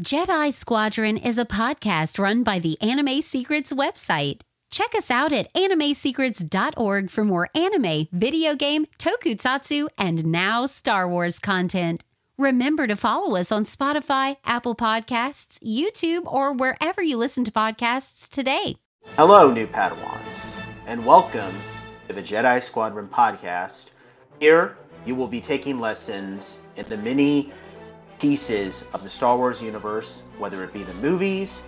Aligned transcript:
Jedi 0.00 0.50
Squadron 0.54 1.18
is 1.18 1.36
a 1.36 1.44
podcast 1.44 2.18
run 2.18 2.42
by 2.42 2.58
the 2.58 2.80
Anime 2.80 3.20
Secrets 3.20 3.74
website. 3.74 4.40
Check 4.70 4.94
us 4.94 5.10
out 5.10 5.34
at 5.34 5.52
animesecrets.org 5.52 7.10
for 7.10 7.24
more 7.26 7.50
anime, 7.54 8.08
video 8.10 8.54
game, 8.54 8.86
tokusatsu, 8.98 9.88
and 9.98 10.24
now 10.24 10.64
Star 10.64 11.06
Wars 11.06 11.38
content. 11.38 12.04
Remember 12.38 12.86
to 12.86 12.96
follow 12.96 13.36
us 13.36 13.52
on 13.52 13.66
Spotify, 13.66 14.38
Apple 14.46 14.74
Podcasts, 14.74 15.58
YouTube, 15.62 16.24
or 16.24 16.54
wherever 16.54 17.02
you 17.02 17.18
listen 17.18 17.44
to 17.44 17.50
podcasts 17.52 18.30
today. 18.30 18.76
Hello, 19.16 19.52
new 19.52 19.66
Padawans, 19.66 20.58
and 20.86 21.04
welcome 21.04 21.54
to 22.08 22.14
the 22.14 22.22
Jedi 22.22 22.62
Squadron 22.62 23.08
podcast. 23.08 23.90
Here, 24.40 24.78
you 25.04 25.14
will 25.14 25.28
be 25.28 25.40
taking 25.40 25.78
lessons 25.78 26.60
in 26.76 26.86
the 26.86 26.96
many 26.96 27.52
pieces 28.22 28.86
of 28.94 29.02
the 29.02 29.08
Star 29.08 29.36
Wars 29.36 29.60
universe, 29.60 30.22
whether 30.38 30.62
it 30.62 30.72
be 30.72 30.84
the 30.84 30.94
movies, 30.94 31.64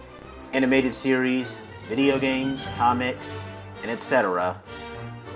animated 0.52 0.94
series, 0.94 1.56
video 1.88 2.16
games, 2.16 2.68
comics, 2.76 3.36
and 3.82 3.90
etc. 3.90 4.56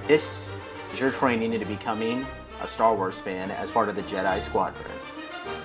This 0.06 0.48
is 0.92 1.00
your 1.00 1.10
training 1.10 1.54
into 1.54 1.66
becoming 1.66 2.24
a 2.62 2.68
Star 2.68 2.95
Wars 2.95 3.20
fan 3.20 3.50
as 3.50 3.68
part 3.68 3.88
of 3.88 3.96
the 3.96 4.02
Jedi 4.02 4.40
Squadron. 4.40 4.92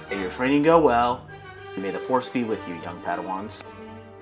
May 0.09 0.21
your 0.21 0.31
training 0.31 0.63
go 0.63 0.81
well, 0.81 1.27
and 1.75 1.83
may 1.83 1.91
the 1.91 1.99
Force 1.99 2.29
be 2.29 2.43
with 2.43 2.67
you, 2.67 2.73
young 2.81 2.99
Padawans. 3.03 3.63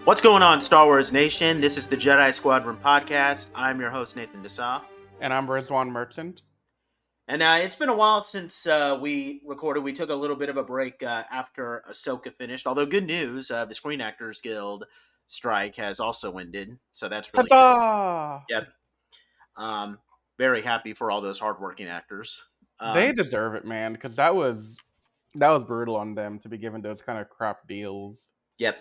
What's 0.04 0.20
going 0.20 0.44
on, 0.44 0.60
Star 0.60 0.86
Wars 0.86 1.14
Nation? 1.14 1.62
This 1.62 1.78
is 1.78 1.88
the 1.88 1.96
Jedi 1.96 2.36
Squadron 2.36 2.76
podcast. 2.84 3.48
I'm 3.56 3.80
your 3.80 3.90
host, 3.90 4.18
Nathan 4.18 4.44
Desa. 4.44 4.82
And 5.22 5.34
I'm 5.34 5.48
Rizwan 5.48 5.92
Merchant. 5.92 6.42
And 7.32 7.42
uh, 7.42 7.60
it's 7.62 7.76
been 7.76 7.88
a 7.88 7.96
while 7.96 8.22
since 8.24 8.68
uh, 8.68 9.00
we 9.00 9.42
recorded. 9.46 9.86
We 9.86 9.94
took 9.94 10.10
a 10.10 10.16
little 10.16 10.36
bit 10.36 10.50
of 10.50 10.58
a 10.58 10.64
break 10.64 11.02
uh, 11.02 11.24
after 11.32 11.82
Ahsoka 11.90 12.36
finished. 12.36 12.68
Although 12.68 12.86
good 12.86 13.08
news, 13.08 13.50
uh, 13.50 13.64
the 13.64 13.74
Screen 13.74 14.02
Actors 14.02 14.42
Guild 14.42 14.84
strike 15.28 15.78
has 15.78 16.02
also 16.02 16.38
ended, 16.40 16.78
so 16.92 17.08
that's 17.08 17.34
really 17.34 17.48
Huzzah! 17.50 18.44
good. 18.50 18.54
Yep. 18.54 18.68
Um, 19.56 20.00
very 20.38 20.62
happy 20.62 20.94
for 20.94 21.10
all 21.10 21.22
those 21.22 21.40
hardworking 21.40 21.88
actors. 21.88 22.50
Um, 22.82 22.96
they 22.96 23.14
deserve 23.14 23.56
it, 23.56 23.64
man, 23.64 23.94
because 23.94 24.14
that 24.18 24.36
was 24.36 24.76
that 25.36 25.52
was 25.52 25.64
brutal 25.64 25.96
on 25.96 26.14
them 26.14 26.38
to 26.40 26.50
be 26.50 26.58
given 26.58 26.82
those 26.82 27.00
kind 27.02 27.18
of 27.18 27.30
crap 27.30 27.66
deals. 27.66 28.18
Yep. 28.58 28.76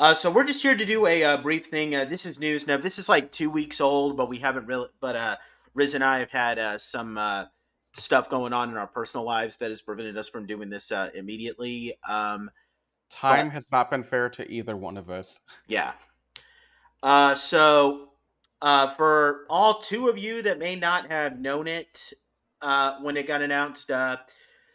Uh, 0.00 0.14
so 0.14 0.28
we're 0.28 0.42
just 0.42 0.62
here 0.62 0.76
to 0.76 0.84
do 0.84 1.06
a 1.06 1.22
uh, 1.22 1.36
brief 1.40 1.66
thing. 1.66 1.94
Uh, 1.94 2.04
this 2.04 2.26
is 2.26 2.40
news. 2.40 2.66
Now 2.66 2.78
this 2.78 2.98
is 2.98 3.08
like 3.08 3.30
two 3.30 3.48
weeks 3.48 3.80
old, 3.80 4.16
but 4.16 4.28
we 4.28 4.38
haven't 4.38 4.66
really. 4.66 4.88
But 5.00 5.14
uh, 5.14 5.36
Riz 5.78 5.94
and 5.94 6.02
I 6.02 6.18
have 6.18 6.30
had 6.32 6.58
uh, 6.58 6.76
some 6.76 7.16
uh, 7.16 7.44
stuff 7.94 8.28
going 8.28 8.52
on 8.52 8.68
in 8.68 8.76
our 8.76 8.88
personal 8.88 9.24
lives 9.24 9.56
that 9.58 9.70
has 9.70 9.80
prevented 9.80 10.18
us 10.18 10.28
from 10.28 10.44
doing 10.44 10.68
this 10.68 10.90
uh, 10.90 11.10
immediately. 11.14 11.96
Um, 12.06 12.50
Time 13.10 13.46
But- 13.46 13.54
has 13.54 13.64
not 13.70 13.88
been 13.88 14.02
fair 14.02 14.28
to 14.30 14.50
either 14.50 14.76
one 14.76 14.96
of 14.96 15.08
us. 15.08 15.38
yeah. 15.68 15.92
Uh, 17.00 17.36
so 17.36 18.08
uh, 18.60 18.92
for 18.96 19.46
all 19.48 19.78
two 19.78 20.08
of 20.08 20.18
you 20.18 20.42
that 20.42 20.58
may 20.58 20.74
not 20.74 21.08
have 21.12 21.38
known 21.38 21.68
it 21.68 22.12
uh, 22.60 22.98
when 23.00 23.16
it 23.16 23.28
got 23.28 23.40
announced, 23.40 23.88
uh, 23.92 24.16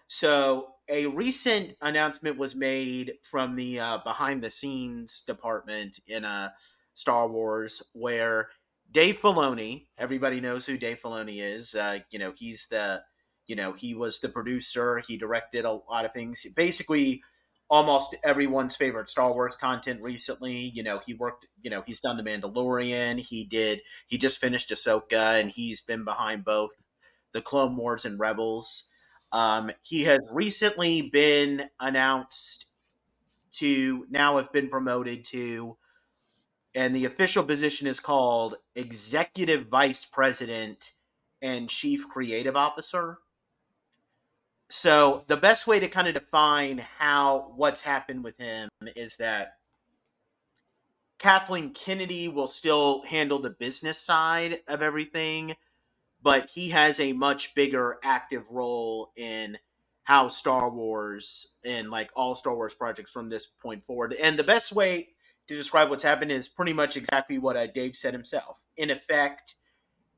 so 0.08 0.70
a 0.88 1.06
recent 1.08 1.76
announcement 1.82 2.38
was 2.38 2.56
made 2.56 3.16
from 3.30 3.58
the 3.58 3.78
uh, 3.78 3.98
behind 4.06 4.42
the 4.42 4.50
scenes 4.50 5.24
department 5.28 6.00
in 6.08 6.24
uh, 6.24 6.50
Star 6.94 7.28
Wars 7.28 7.84
where 7.92 8.48
Dave 8.94 9.20
Filoni, 9.20 9.88
everybody 9.98 10.40
knows 10.40 10.66
who 10.66 10.78
Dave 10.78 11.00
Filoni 11.04 11.42
is. 11.42 11.74
Uh, 11.74 12.00
you 12.12 12.20
know, 12.20 12.32
he's 12.32 12.68
the, 12.70 13.02
you 13.48 13.56
know, 13.56 13.74
he 13.74 13.96
was 13.96 14.20
the 14.20 14.30
producer. 14.30 15.04
He 15.08 15.18
directed 15.18 15.66
a 15.66 15.72
lot 15.72 16.06
of 16.06 16.14
things. 16.14 16.46
Basically, 16.56 17.24
almost 17.70 18.16
everyone's 18.24 18.76
favorite 18.76 19.10
Star 19.10 19.34
Wars 19.34 19.56
content 19.56 20.00
recently. 20.04 20.72
You 20.76 20.84
know, 20.84 21.02
he 21.06 21.16
worked. 21.16 21.48
You 21.62 21.72
know, 21.72 21.84
he's 21.86 22.02
done 22.02 22.18
The 22.18 22.24
Mandalorian. 22.24 23.20
He 23.20 23.46
did. 23.46 23.82
He 24.08 24.20
just 24.20 24.40
finished 24.40 24.70
Ahsoka, 24.70 25.42
and 25.42 25.50
he's 25.50 25.82
been 25.82 26.06
behind 26.06 26.46
both 26.46 26.72
the 27.34 27.42
Clone 27.42 27.76
Wars 27.76 28.06
and 28.06 28.20
Rebels. 28.20 28.90
Um, 29.32 29.72
he 29.82 30.04
has 30.04 30.30
recently 30.32 31.10
been 31.10 31.68
announced 31.80 32.68
to 33.54 34.06
now 34.12 34.38
have 34.38 34.52
been 34.54 34.70
promoted 34.70 35.26
to 35.26 35.78
and 36.76 36.96
the 36.96 37.06
official 37.06 37.44
position 37.44 37.88
is 37.88 38.00
called 38.00 38.56
Executive 38.76 39.68
Vice 39.68 40.06
President 40.06 40.94
and 41.42 41.70
Chief 41.70 42.08
Creative 42.10 42.56
Officer. 42.56 43.20
So 44.70 45.24
the 45.28 45.38
best 45.38 45.68
way 45.68 45.80
to 45.80 45.88
kind 45.88 46.08
of 46.08 46.16
define 46.16 46.80
how 46.98 47.54
what's 47.56 47.82
happened 47.82 48.24
with 48.24 48.38
him 48.38 48.70
is 48.96 49.16
that 49.18 49.54
Kathleen 51.20 51.72
Kennedy 51.72 52.28
will 52.28 52.48
still 52.48 53.04
handle 53.04 53.40
the 53.40 53.52
business 53.52 54.00
side 54.00 54.60
of 54.68 54.82
everything, 54.82 55.56
but 56.22 56.50
he 56.50 56.70
has 56.70 57.00
a 57.00 57.14
much 57.14 57.56
bigger 57.56 57.98
active 58.04 58.44
role 58.50 59.12
in 59.16 59.58
how 60.04 60.28
Star 60.28 60.70
Wars 60.70 61.48
and 61.64 61.90
like 61.90 62.10
all 62.16 62.36
Star 62.36 62.56
Wars 62.56 62.74
projects 62.74 63.12
from 63.12 63.30
this 63.30 63.46
point 63.46 63.86
forward. 63.86 64.14
And 64.14 64.38
the 64.38 64.44
best 64.44 64.72
way 64.74 65.10
to 65.48 65.56
describe 65.56 65.90
what's 65.90 66.04
happened 66.04 66.32
is 66.32 66.48
pretty 66.48 66.74
much 66.74 66.96
exactly 66.98 67.38
what 67.38 67.58
uh, 67.58 67.68
Dave 67.68 67.96
said 67.96 68.14
himself. 68.14 68.58
In 68.78 68.90
effect, 68.90 69.56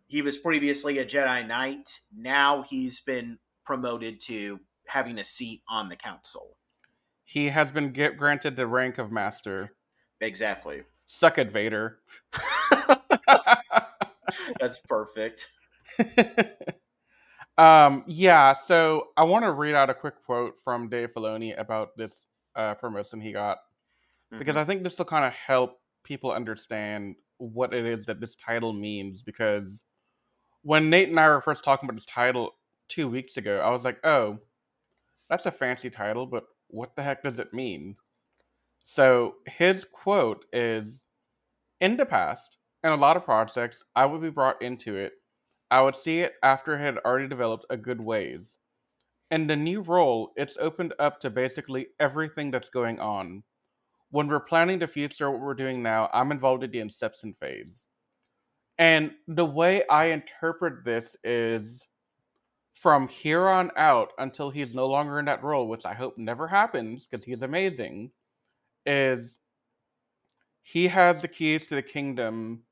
he 0.08 0.22
was 0.22 0.38
previously 0.38 1.00
a 1.00 1.06
Jedi 1.06 1.48
Knight. 1.48 2.00
Now 2.16 2.64
he's 2.64 3.02
been 3.02 3.40
promoted 3.66 4.22
to 4.22 4.60
having 4.88 5.18
a 5.18 5.24
seat 5.24 5.62
on 5.70 5.90
the 5.90 5.96
council. 5.96 6.58
He 7.24 7.50
has 7.50 7.72
been 7.72 7.92
get 7.92 8.18
granted 8.18 8.56
the 8.56 8.68
rank 8.68 9.00
of 9.00 9.12
master. 9.12 9.74
Exactly. 10.22 10.84
Suck 11.08 11.38
it, 11.40 11.52
Vader. 11.52 12.00
That's 14.60 14.78
perfect. 14.88 15.50
um, 17.58 18.04
yeah, 18.08 18.56
so 18.68 19.08
I 19.18 19.24
want 19.24 19.44
to 19.44 19.52
read 19.52 19.76
out 19.76 19.90
a 19.90 19.94
quick 19.94 20.16
quote 20.26 20.54
from 20.64 20.90
Dave 20.90 21.10
Filoni 21.16 21.60
about 21.60 21.98
this 21.98 22.12
uh, 22.56 22.76
promotion 22.76 23.20
he 23.20 23.34
got 23.34 23.58
because 24.40 24.56
Mhm. 24.56 24.58
I 24.58 24.66
think 24.66 24.84
this 24.84 24.98
will 24.98 25.06
kind 25.06 25.26
of 25.26 25.34
help 25.34 25.80
people 26.04 26.32
understand 26.32 27.16
what 27.38 27.74
it 27.74 27.86
is 27.86 28.06
that 28.06 28.20
this 28.20 28.36
title 28.36 28.74
means. 28.74 29.22
Because 29.24 29.84
when 30.64 30.90
Nate 30.90 31.10
and 31.10 31.20
I 31.20 31.30
were 31.30 31.42
first 31.42 31.64
talking 31.64 31.88
about 31.90 31.98
this 31.98 32.06
title 32.06 32.54
two 32.90 33.08
weeks 33.10 33.38
ago, 33.38 33.60
I 33.62 33.70
was 33.72 33.84
like, 33.84 34.00
oh, 34.06 34.40
that's 35.30 35.46
a 35.46 35.52
fancy 35.52 35.90
title, 35.90 36.26
but 36.26 36.46
what 36.68 36.96
the 36.96 37.04
heck 37.04 37.24
does 37.24 37.40
it 37.40 37.54
mean? 37.54 37.96
So 38.84 39.38
his 39.48 39.86
quote 39.86 40.46
is 40.54 41.00
In 41.80 41.98
the 41.98 42.06
past, 42.06 42.58
in 42.84 42.92
a 42.92 42.96
lot 42.96 43.18
of 43.18 43.26
projects, 43.26 43.84
I 43.96 44.06
would 44.06 44.22
be 44.22 44.30
brought 44.30 44.62
into 44.62 44.96
it. 44.96 45.14
I 45.72 45.82
would 45.82 45.96
see 45.96 46.20
it 46.22 46.36
after 46.44 46.76
it 46.76 46.80
had 46.80 46.98
already 47.00 47.28
developed 47.28 47.66
a 47.70 47.78
good 47.78 48.02
ways. 48.02 48.54
In 49.32 49.48
the 49.48 49.56
new 49.56 49.82
role, 49.82 50.34
it's 50.36 50.58
opened 50.58 50.94
up 51.00 51.20
to 51.22 51.30
basically 51.30 51.90
everything 52.00 52.52
that's 52.52 52.70
going 52.70 53.00
on 53.00 53.44
when 54.16 54.30
we're 54.30 54.40
planning 54.40 54.80
the 54.80 54.88
future, 54.88 55.30
what 55.30 55.42
we're 55.42 55.54
doing 55.54 55.84
now, 55.84 56.10
I'm 56.14 56.32
involved 56.32 56.64
in 56.64 56.72
the 56.72 56.80
inception 56.80 57.36
phase. 57.42 57.68
And 58.78 59.12
the 59.28 59.44
way 59.44 59.86
I 59.90 60.06
interpret 60.06 60.86
this 60.86 61.04
is 61.26 61.82
from 62.82 63.10
here 63.10 63.46
on 63.50 63.72
out 63.76 64.14
until 64.18 64.50
he's 64.50 64.74
no 64.74 64.88
longer 64.88 65.20
in 65.20 65.26
that 65.26 65.44
role, 65.44 65.68
which 65.68 65.84
I 65.84 65.94
hope 65.94 66.18
never 66.18 66.48
happens 66.48 67.06
because 67.06 67.26
he's 67.26 67.42
amazing, 67.42 68.10
is 68.86 69.36
he 70.64 70.88
has 70.88 71.22
the 71.22 71.28
keys 71.28 71.68
to 71.68 71.76
the 71.76 71.82
kingdom 71.82 72.64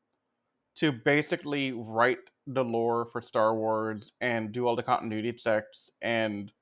to 0.78 0.94
basically 0.94 1.74
write 1.74 2.20
the 2.48 2.64
lore 2.64 3.10
for 3.12 3.22
Star 3.22 3.54
Wars 3.54 4.14
and 4.22 4.54
do 4.54 4.66
all 4.66 4.78
the 4.78 4.82
continuity 4.82 5.34
checks 5.34 5.90
and 6.02 6.54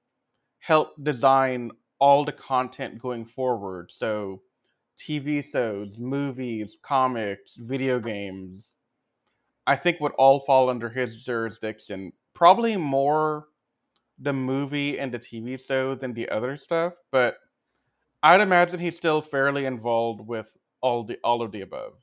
help 0.58 0.96
design 1.04 1.70
all 2.00 2.26
the 2.26 2.32
content 2.32 3.00
going 3.00 3.28
forward. 3.28 3.92
So 3.96 4.42
TV 5.08 5.44
shows, 5.44 5.98
movies, 5.98 6.76
comics, 6.84 7.56
video 7.58 8.00
games, 8.00 8.68
I 9.68 9.76
think 9.76 10.00
would 10.00 10.14
all 10.14 10.44
fall 10.46 10.70
under 10.70 10.90
his 10.90 11.24
jurisdiction. 11.24 12.14
Probably 12.34 12.78
more 12.78 13.46
the 14.20 14.34
movie 14.34 15.00
and 15.00 15.12
the 15.12 15.20
TV 15.20 15.60
show 15.60 15.96
than 15.96 16.14
the 16.14 16.30
other 16.30 16.58
stuff, 16.58 16.94
but 17.12 17.36
I'd 18.24 18.42
imagine 18.42 18.80
he's 18.80 18.96
still 18.96 19.22
fairly 19.22 19.66
involved 19.66 20.22
with 20.28 20.46
all 20.82 21.04
the 21.04 21.18
all 21.24 21.42
of 21.42 21.52
the 21.52 21.62
above. 21.62 21.94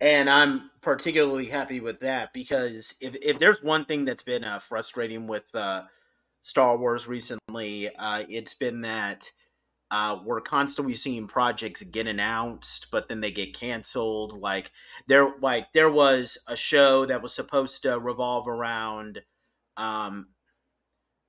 And 0.00 0.30
I'm 0.30 0.70
particularly 0.80 1.46
happy 1.46 1.80
with 1.80 2.00
that 2.00 2.32
because 2.32 2.94
if, 3.00 3.14
if 3.20 3.38
there's 3.38 3.62
one 3.62 3.84
thing 3.84 4.06
that's 4.06 4.22
been 4.22 4.44
uh, 4.44 4.60
frustrating 4.60 5.26
with 5.26 5.44
uh, 5.54 5.82
Star 6.40 6.78
Wars 6.78 7.06
recently, 7.06 7.94
uh, 7.94 8.24
it's 8.28 8.54
been 8.54 8.80
that 8.80 9.28
uh, 9.90 10.18
we're 10.24 10.40
constantly 10.40 10.94
seeing 10.94 11.26
projects 11.26 11.82
get 11.82 12.06
announced, 12.06 12.86
but 12.92 13.08
then 13.08 13.20
they 13.20 13.30
get 13.30 13.54
canceled. 13.54 14.38
Like 14.40 14.70
there, 15.08 15.34
like 15.40 15.72
there 15.72 15.90
was 15.90 16.38
a 16.46 16.56
show 16.56 17.06
that 17.06 17.22
was 17.22 17.34
supposed 17.34 17.82
to 17.82 17.98
revolve 17.98 18.46
around 18.46 19.20
um, 19.76 20.28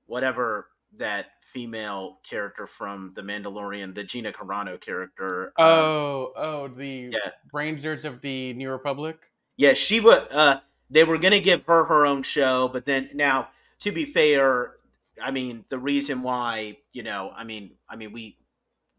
whatever 0.06 0.68
that 0.98 1.28
female 1.54 2.20
character 2.30 2.68
from 2.68 3.14
The 3.16 3.22
Mandalorian, 3.22 3.96
the 3.96 4.04
Gina 4.04 4.32
Carano 4.32 4.80
character. 4.80 5.54
um, 5.58 5.66
oh, 5.66 6.34
oh, 6.36 6.68
the 6.68 7.10
yeah. 7.12 7.32
Rangers 7.54 8.06
of 8.06 8.22
the 8.22 8.54
New 8.54 8.70
Republic. 8.70 9.18
Yeah, 9.58 9.74
she 9.74 10.00
was. 10.00 10.26
Uh, 10.30 10.60
they 10.90 11.04
were 11.04 11.18
going 11.18 11.34
to 11.34 11.40
give 11.40 11.66
her 11.66 11.86
her 11.86 12.06
own 12.06 12.24
show, 12.24 12.70
but 12.72 12.86
then 12.86 13.10
now, 13.14 13.50
to 13.80 13.92
be 13.92 14.06
fair, 14.06 14.74
I 15.22 15.32
mean, 15.32 15.66
the 15.70 15.80
reason 15.80 16.22
why, 16.22 16.78
you 16.92 17.04
know, 17.04 17.32
I 17.36 17.44
mean, 17.44 17.72
I 17.90 17.96
mean, 17.96 18.12
we, 18.12 18.38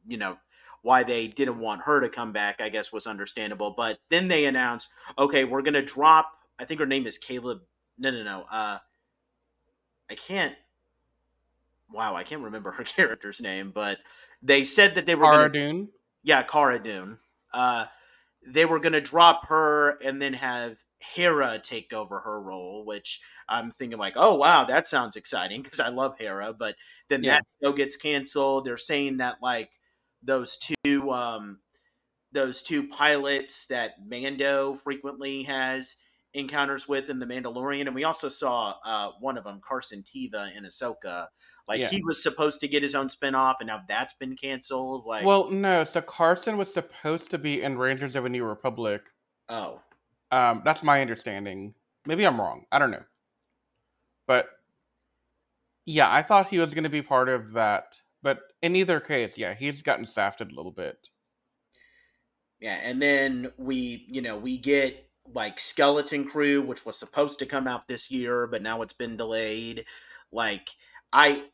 you 0.07 0.17
know, 0.17 0.37
why 0.83 1.03
they 1.05 1.29
didn't 1.29 1.59
want 1.59 1.83
her 1.83 2.01
to 2.01 2.09
come 2.09 2.33
back, 2.33 2.61
I 2.61 2.69
guess, 2.69 2.93
was 2.93 3.07
understandable. 3.07 3.75
But 3.77 3.99
then 4.11 4.29
they 4.29 4.47
announced, 4.47 4.89
okay, 5.19 5.45
we're 5.45 5.63
going 5.63 5.75
to 5.75 5.83
drop. 5.85 6.33
I 6.59 6.65
think 6.65 6.81
her 6.81 6.87
name 6.87 7.07
is 7.07 7.19
Caleb. 7.19 7.61
No, 7.99 8.11
no, 8.11 8.23
no. 8.25 8.45
Uh, 8.51 8.79
I 10.11 10.15
can't. 10.15 10.55
Wow, 11.91 12.15
I 12.17 12.25
can't 12.25 12.43
remember 12.43 12.71
her 12.73 12.85
character's 12.85 13.41
name, 13.41 13.71
but 13.75 13.99
they 14.43 14.65
said 14.65 14.95
that 14.95 15.07
they 15.07 15.15
were 15.15 15.29
Cara 15.29 15.29
gonna, 15.29 15.51
Dune. 15.51 15.89
yeah, 16.23 16.43
Cara 16.43 16.79
Dune. 16.83 17.19
Uh, 17.53 17.87
they 18.47 18.65
were 18.65 18.81
going 18.81 18.93
to 18.95 19.01
drop 19.01 19.47
her 19.49 19.99
and 20.05 20.21
then 20.21 20.35
have 20.35 20.79
Hera 21.01 21.61
take 21.63 21.93
over 21.93 22.21
her 22.21 22.41
role, 22.41 22.85
which 22.85 23.21
I'm 23.49 23.71
thinking 23.71 23.99
like, 23.99 24.15
oh 24.17 24.37
wow, 24.37 24.65
that 24.65 24.89
sounds 24.89 25.17
exciting 25.17 25.63
because 25.63 25.81
I 25.81 25.89
love 25.89 26.17
Hera. 26.19 26.53
But 26.53 26.77
then 27.09 27.23
Yeah. 27.23 27.37
that 27.37 27.47
show 27.63 27.73
gets 27.73 27.97
canceled. 27.97 28.65
They're 28.67 28.79
saying 28.79 29.19
that 29.19 29.39
like 29.43 29.71
those 30.23 30.57
two 30.59 31.11
um 31.11 31.59
those 32.33 32.63
two 32.63 32.89
pilots 32.89 33.67
that 33.67 33.93
Mando 34.07 34.75
frequently 34.75 35.43
has 35.43 35.97
encounters 36.35 36.89
with 36.89 37.11
in 37.11 37.19
the 37.19 37.27
Mandalorian, 37.27 37.83
and 37.87 37.95
we 37.95 38.05
also 38.05 38.29
saw 38.31 38.75
uh, 38.85 39.11
one 39.21 39.37
of 39.37 39.45
them, 39.45 39.61
Carson 39.63 40.03
Teva 40.03 40.57
in 40.57 40.65
Ahsoka. 40.65 41.27
Like 41.69 41.83
Yeah. 41.83 41.89
he 41.89 42.03
was 42.03 42.23
supposed 42.23 42.61
to 42.61 42.69
get 42.69 42.83
his 42.83 42.95
own 42.95 43.09
spinoff, 43.09 43.57
and 43.61 43.67
now 43.67 43.83
that's 43.87 44.15
been 44.15 44.35
canceled. 44.35 45.05
Like, 45.05 45.27
Well, 45.27 45.51
no. 45.51 45.85
So 45.85 46.01
Carson 46.01 46.57
was 46.57 46.73
supposed 46.73 47.31
to 47.31 47.39
be 47.39 47.63
in 47.63 47.77
Rangers 47.77 48.17
of 48.17 48.25
a 48.25 48.29
New 48.29 48.45
Republic. 48.45 49.03
oh, 49.51 49.81
Um, 50.31 50.63
that's 50.65 50.83
my 50.83 51.03
understanding. 51.03 51.75
Maybe 52.07 52.25
I'm 52.25 52.41
wrong. 52.41 52.65
I 52.73 52.79
don't 52.79 52.91
know. 52.91 53.05
But 54.27 54.49
yeah, 55.85 56.11
I 56.11 56.23
thought 56.23 56.49
he 56.49 56.59
was 56.59 56.73
going 56.73 56.85
to 56.85 56.91
be 56.91 57.03
part 57.03 57.29
of 57.29 57.53
that. 57.53 58.01
But 58.23 58.41
in 58.63 58.77
either 58.77 59.01
case, 59.01 59.37
yeah, 59.37 59.55
he's 59.55 59.83
gotten 59.83 60.07
safted 60.07 60.53
a 60.53 60.55
little 60.55 60.73
bit. 60.73 61.09
Yeah, 62.61 62.79
and 62.83 63.03
then 63.03 63.53
we, 63.57 64.07
you 64.09 64.23
know, 64.23 64.37
we 64.37 64.59
get 64.59 65.09
like 65.35 65.59
Skeleton 65.59 66.29
Crew, 66.29 66.63
which 66.63 66.87
was 66.87 66.97
supposed 66.97 67.39
to 67.41 67.47
come 67.47 67.67
out 67.67 67.89
this 67.89 68.11
year, 68.11 68.47
but 68.47 68.63
now 68.63 68.83
it's 68.83 68.93
been 68.93 69.17
delayed. 69.17 69.85
Like, 70.31 70.69
I, 71.13 71.45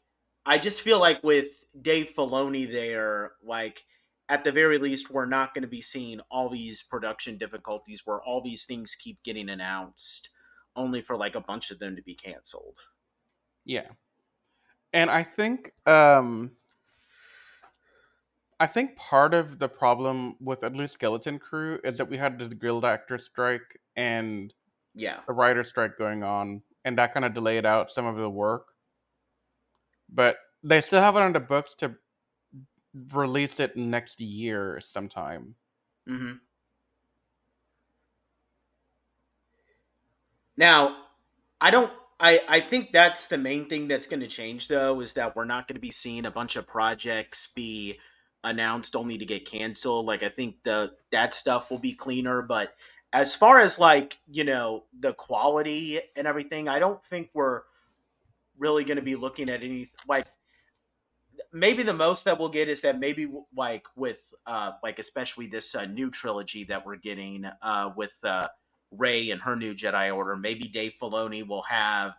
I 0.44 0.58
just 0.58 0.82
feel 0.82 0.98
like 0.98 1.22
with 1.22 1.48
Dave 1.80 2.12
Filoni 2.16 2.70
there, 2.70 3.32
like 3.42 3.84
at 4.28 4.44
the 4.44 4.52
very 4.52 4.78
least, 4.78 5.10
we're 5.10 5.26
not 5.26 5.54
going 5.54 5.62
to 5.62 5.68
be 5.68 5.82
seeing 5.82 6.20
all 6.30 6.50
these 6.50 6.82
production 6.82 7.38
difficulties 7.38 8.02
where 8.04 8.20
all 8.22 8.42
these 8.42 8.64
things 8.64 8.94
keep 8.94 9.22
getting 9.22 9.48
announced, 9.48 10.28
only 10.76 11.00
for 11.00 11.16
like 11.16 11.34
a 11.34 11.40
bunch 11.40 11.70
of 11.70 11.78
them 11.78 11.96
to 11.96 12.02
be 12.02 12.14
canceled. 12.14 12.78
Yeah. 13.64 13.88
And 14.92 15.10
I 15.10 15.24
think 15.24 15.72
um 15.86 16.52
I 18.60 18.66
think 18.66 18.96
part 18.96 19.34
of 19.34 19.58
the 19.58 19.68
problem 19.68 20.36
with 20.40 20.62
at 20.62 20.74
least 20.74 20.94
Skeleton 20.94 21.38
Crew 21.38 21.80
is 21.84 21.96
that 21.98 22.08
we 22.08 22.16
had 22.18 22.38
the 22.38 22.48
Guild 22.54 22.84
Actor 22.84 23.18
strike 23.18 23.80
and 23.96 24.52
Yeah, 24.94 25.20
the 25.26 25.32
writer 25.32 25.64
strike 25.64 25.96
going 25.98 26.22
on, 26.22 26.62
and 26.84 26.98
that 26.98 27.12
kind 27.14 27.24
of 27.24 27.34
delayed 27.34 27.66
out 27.66 27.90
some 27.90 28.06
of 28.06 28.16
the 28.16 28.30
work. 28.30 28.66
But 30.10 30.38
they 30.62 30.80
still 30.82 31.00
have 31.00 31.16
it 31.16 31.22
on 31.22 31.32
the 31.32 31.40
books 31.40 31.74
to 31.76 31.96
release 33.12 33.58
it 33.60 33.76
next 33.76 34.20
year 34.20 34.80
sometime. 34.80 35.54
hmm 36.06 36.40
Now, 40.56 40.96
I 41.60 41.70
don't. 41.70 41.92
I 42.20 42.40
I 42.48 42.60
think 42.60 42.92
that's 42.92 43.28
the 43.28 43.38
main 43.38 43.68
thing 43.68 43.88
that's 43.88 44.06
going 44.06 44.20
to 44.20 44.28
change, 44.28 44.68
though, 44.68 45.00
is 45.00 45.12
that 45.14 45.36
we're 45.36 45.44
not 45.44 45.68
going 45.68 45.76
to 45.76 45.80
be 45.80 45.90
seeing 45.90 46.26
a 46.26 46.30
bunch 46.30 46.56
of 46.56 46.66
projects 46.66 47.48
be 47.54 47.98
announced 48.44 48.96
only 48.96 49.18
to 49.18 49.26
get 49.26 49.46
canceled. 49.46 50.06
Like 50.06 50.22
I 50.22 50.28
think 50.28 50.56
the 50.64 50.92
that 51.12 51.34
stuff 51.34 51.70
will 51.70 51.78
be 51.78 51.94
cleaner, 51.94 52.42
but 52.42 52.74
as 53.12 53.34
far 53.34 53.58
as 53.60 53.78
like 53.78 54.18
you 54.30 54.44
know 54.44 54.84
the 54.98 55.14
quality 55.14 56.00
and 56.16 56.26
everything, 56.26 56.68
I 56.68 56.78
don't 56.78 57.04
think 57.06 57.30
we're 57.34 57.62
really 58.58 58.84
going 58.84 58.96
to 58.96 59.02
be 59.02 59.16
looking 59.16 59.50
at 59.50 59.62
any 59.62 59.90
like 60.08 60.26
maybe 61.52 61.82
the 61.82 61.94
most 61.94 62.24
that 62.24 62.38
we'll 62.38 62.48
get 62.48 62.68
is 62.68 62.80
that 62.82 62.98
maybe 62.98 63.30
like 63.56 63.84
with 63.96 64.18
uh 64.46 64.72
like 64.82 64.98
especially 64.98 65.46
this 65.46 65.74
uh, 65.74 65.84
new 65.86 66.10
trilogy 66.10 66.64
that 66.64 66.84
we're 66.84 66.96
getting 66.96 67.46
uh 67.62 67.90
with 67.96 68.12
uh 68.24 68.46
Rey 68.90 69.30
and 69.30 69.40
her 69.40 69.56
new 69.56 69.74
Jedi 69.74 70.14
Order 70.14 70.36
maybe 70.36 70.68
Dave 70.68 70.92
Filoni 71.00 71.46
will 71.46 71.62
have 71.62 72.14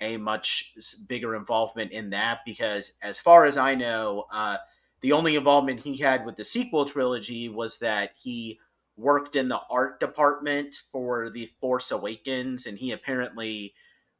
a 0.00 0.16
much 0.16 0.74
bigger 1.08 1.34
involvement 1.36 1.92
in 1.92 2.10
that 2.10 2.40
because 2.44 2.94
as 3.02 3.20
far 3.20 3.44
as 3.46 3.56
I 3.56 3.74
know 3.74 4.24
uh 4.32 4.56
the 5.00 5.12
only 5.12 5.36
involvement 5.36 5.80
he 5.80 5.96
had 5.96 6.24
with 6.24 6.36
the 6.36 6.44
sequel 6.44 6.86
trilogy 6.86 7.48
was 7.48 7.78
that 7.78 8.12
he 8.16 8.58
worked 8.96 9.36
in 9.36 9.48
the 9.48 9.60
art 9.70 10.00
department 10.00 10.76
for 10.90 11.30
the 11.30 11.50
Force 11.60 11.90
Awakens 11.90 12.66
and 12.66 12.78
he 12.78 12.92
apparently 12.92 13.74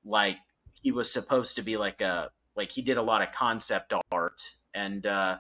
like 0.04 0.36
he 0.82 0.92
was 0.92 1.10
supposed 1.12 1.56
to 1.56 1.62
be 1.62 1.76
like 1.76 2.00
a 2.00 2.30
like 2.56 2.70
he 2.70 2.82
did 2.82 2.98
a 2.98 3.02
lot 3.02 3.22
of 3.22 3.32
concept 3.32 3.92
art 4.12 4.42
and 4.74 5.06
uh 5.06 5.36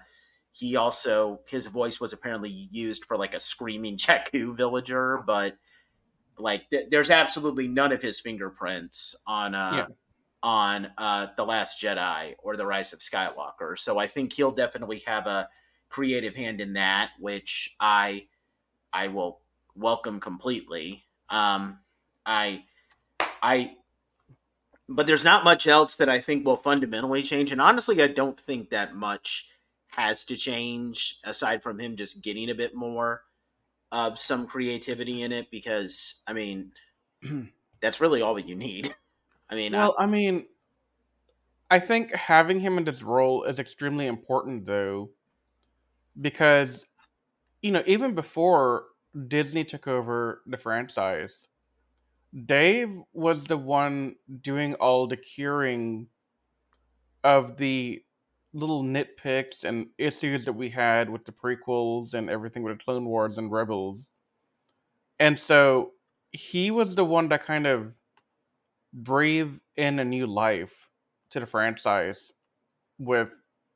he 0.52 0.76
also 0.76 1.40
his 1.46 1.66
voice 1.66 2.00
was 2.00 2.12
apparently 2.12 2.68
used 2.70 3.04
for 3.04 3.16
like 3.16 3.34
a 3.34 3.40
screaming 3.40 3.96
Jakku 3.98 4.56
villager 4.56 5.22
but 5.26 5.56
like 6.38 6.68
th- 6.70 6.88
there's 6.90 7.10
absolutely 7.10 7.68
none 7.68 7.92
of 7.92 8.02
his 8.02 8.20
fingerprints 8.20 9.16
on 9.26 9.54
uh 9.54 9.70
Yeah. 9.76 9.86
on 10.42 10.88
uh 10.98 11.28
the 11.36 11.44
last 11.44 11.80
Jedi 11.80 12.34
or 12.42 12.56
the 12.56 12.66
rise 12.66 12.92
of 12.92 13.00
Skywalker 13.00 13.78
so 13.78 13.98
I 13.98 14.06
think 14.06 14.32
he'll 14.32 14.50
definitely 14.52 15.00
have 15.06 15.26
a 15.26 15.48
creative 15.88 16.34
hand 16.34 16.60
in 16.60 16.72
that 16.74 17.10
which 17.20 17.76
I 17.80 18.26
I 18.92 19.08
will 19.08 19.40
welcome 19.76 20.20
completely 20.20 21.04
um 21.30 21.78
I 22.26 22.64
I 23.42 23.76
but 24.88 25.06
there's 25.06 25.24
not 25.24 25.44
much 25.44 25.66
else 25.66 25.96
that 25.96 26.08
I 26.08 26.20
think 26.20 26.44
will 26.44 26.56
fundamentally 26.56 27.22
change. 27.22 27.52
And 27.52 27.60
honestly, 27.60 28.02
I 28.02 28.08
don't 28.08 28.38
think 28.38 28.70
that 28.70 28.94
much 28.94 29.46
has 29.88 30.24
to 30.26 30.36
change 30.36 31.18
aside 31.24 31.62
from 31.62 31.78
him 31.78 31.96
just 31.96 32.22
getting 32.22 32.50
a 32.50 32.54
bit 32.54 32.74
more 32.74 33.23
of 33.94 34.18
some 34.18 34.48
creativity 34.48 35.22
in 35.22 35.32
it 35.32 35.50
because, 35.52 36.16
I 36.26 36.34
mean, 36.34 36.72
that's 37.80 38.00
really 38.02 38.22
all 38.22 38.34
that 38.34 38.48
you 38.48 38.56
need. 38.56 38.94
I 39.50 39.56
mean, 39.56 39.74
Well, 39.74 39.94
I 39.98 40.06
mean, 40.06 40.46
I 41.70 41.78
think 41.78 42.10
having 42.14 42.58
him 42.60 42.78
in 42.78 42.84
this 42.84 43.02
role 43.02 43.44
is 43.44 43.58
extremely 43.58 44.06
important, 44.06 44.64
though, 44.64 45.12
because, 46.20 46.84
you 47.62 47.72
know, 47.72 47.84
even 47.86 48.14
before 48.14 48.86
Disney 49.28 49.64
took 49.64 49.88
over 49.88 50.42
the 50.46 50.58
franchise, 50.58 51.48
Dave 52.46 53.02
was 53.12 53.44
the 53.44 53.56
one 53.56 54.16
doing 54.42 54.74
all 54.76 55.08
the 55.08 55.16
curing 55.16 56.08
of 57.24 57.56
the 57.56 58.03
little 58.54 58.82
nitpicks 58.84 59.64
and 59.64 59.88
issues 59.98 60.46
that 60.46 60.54
we 60.54 60.70
had 60.70 61.10
with 61.10 61.24
the 61.26 61.32
prequels 61.32 62.14
and 62.14 62.30
everything 62.30 62.62
with 62.64 62.78
the 62.78 62.84
Clone 62.84 63.06
Wars 63.06 63.38
and 63.38 63.52
Rebels. 63.52 64.08
And 65.20 65.38
so 65.38 65.94
he 66.32 66.70
was 66.70 66.94
the 66.94 67.04
one 67.04 67.28
that 67.30 67.44
kind 67.44 67.66
of 67.66 67.94
breathed 68.92 69.60
in 69.76 69.98
a 69.98 70.04
new 70.04 70.26
life 70.26 70.72
to 71.30 71.40
the 71.40 71.46
franchise 71.46 72.32
with 72.98 73.28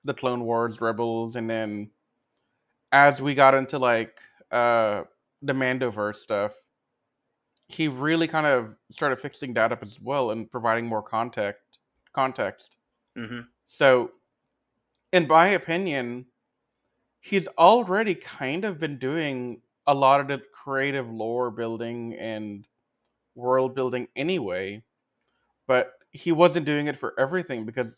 the 0.05 0.15
Clone 0.15 0.45
Wars, 0.45 0.81
Rebels, 0.81 1.37
and 1.37 1.49
then 1.51 1.91
as 2.93 3.21
we 3.21 3.35
got 3.35 3.55
into 3.55 3.79
like 3.79 4.15
uh 4.51 5.03
the 5.43 5.53
Mandoverse 5.53 6.17
stuff, 6.17 6.53
he 7.69 7.89
really 7.89 8.27
kind 8.29 8.47
of 8.47 8.75
started 8.91 9.21
fixing 9.21 9.55
that 9.55 9.73
up 9.73 9.83
as 9.83 10.01
well 10.01 10.31
and 10.31 10.51
providing 10.51 10.87
more 10.87 11.03
context 11.03 11.79
context. 12.15 12.77
mhm. 13.17 13.49
So, 13.67 14.13
in 15.13 15.27
my 15.27 15.49
opinion, 15.49 16.27
he's 17.21 17.47
already 17.59 18.15
kind 18.15 18.65
of 18.65 18.79
been 18.79 18.99
doing 18.99 19.61
a 19.87 19.95
lot 19.95 20.21
of 20.21 20.29
the 20.29 20.41
creative 20.53 21.09
lore 21.09 21.51
building 21.51 22.15
and 22.15 22.67
world 23.35 23.75
building 23.75 24.09
anyway, 24.17 24.83
but 25.67 25.93
he 26.11 26.33
wasn't 26.33 26.67
doing 26.67 26.87
it 26.89 26.99
for 26.99 27.19
everything 27.19 27.65
because, 27.65 27.95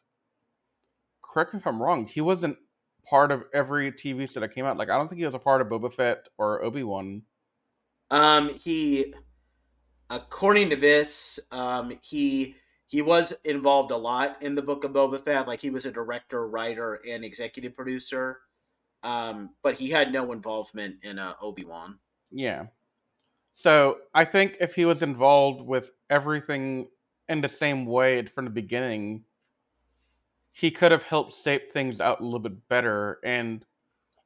correct 1.23 1.55
me 1.55 1.61
if 1.61 1.67
I'm 1.67 1.83
wrong, 1.83 2.07
he 2.07 2.21
wasn't 2.21 2.57
part 3.09 3.33
of 3.33 3.45
every 3.52 3.90
TV 3.90 4.31
show 4.31 4.40
that 4.40 4.55
came 4.55 4.64
out. 4.64 4.76
Like, 4.76 4.90
I 4.90 4.97
don't 4.97 5.09
think 5.09 5.19
he 5.19 5.26
was 5.26 5.35
a 5.35 5.38
part 5.38 5.61
of 5.61 5.69
Boba 5.69 5.93
Fett 5.93 6.29
or 6.38 6.62
Obi 6.62 6.85
Wan. 6.85 7.23
Um, 8.11 8.55
he, 8.55 9.14
according 10.11 10.71
to 10.71 10.76
this, 10.76 11.40
um, 11.50 11.99
he 12.02 12.57
he 12.90 13.02
was 13.02 13.32
involved 13.44 13.92
a 13.92 13.97
lot 13.97 14.42
in 14.42 14.56
the 14.56 14.62
book 14.62 14.82
of 14.82 14.90
Boba 14.90 15.25
Fett. 15.25 15.47
Like 15.47 15.61
he 15.61 15.70
was 15.70 15.87
a 15.87 15.92
director, 15.92 16.49
writer, 16.49 17.00
and 17.09 17.25
executive 17.25 17.76
producer. 17.76 18.40
Um, 19.04 19.50
but 19.62 19.76
he 19.76 19.88
had 19.90 20.12
no 20.12 20.32
involvement 20.32 20.97
in 21.04 21.16
uh, 21.16 21.35
Obi 21.40 21.64
Wan. 21.64 22.00
Yeah. 22.32 22.66
So 23.52 23.99
I 24.12 24.25
think 24.25 24.56
if 24.61 24.75
he 24.75 24.87
was 24.87 25.02
involved 25.02 25.61
with 25.64 25.92
everything 26.11 26.88
in 27.28 27.40
the 27.40 27.49
same 27.49 27.87
way 27.87 28.26
from 28.26 28.47
the 28.47 28.50
beginning, 28.50 29.23
he 30.50 30.73
could 30.73 30.90
have 30.90 31.04
helped 31.04 31.32
shape 31.44 31.73
things 31.73 32.00
out 32.00 32.20
a 32.20 32.25
little 32.25 32.40
bit 32.40 32.68
better. 32.68 33.20
And 33.25 33.64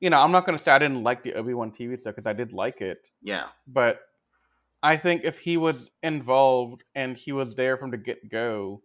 you 0.00 0.08
know, 0.08 0.16
I'm 0.16 0.32
not 0.32 0.46
going 0.46 0.56
to 0.56 0.64
say 0.64 0.70
I 0.70 0.78
didn't 0.78 1.02
like 1.02 1.22
the 1.22 1.34
Obi 1.34 1.52
Wan 1.52 1.70
TV 1.70 1.98
stuff 2.00 2.14
because 2.16 2.26
I 2.28 2.32
did 2.32 2.54
like 2.54 2.80
it, 2.80 3.10
Yeah, 3.22 3.48
but 3.66 4.00
I 4.84 4.98
think 4.98 5.24
if 5.24 5.38
he 5.38 5.56
was 5.56 5.88
involved 6.02 6.84
and 6.94 7.16
he 7.16 7.32
was 7.32 7.54
there 7.54 7.78
from 7.78 7.90
the 7.90 7.96
get 7.96 8.30
go, 8.30 8.82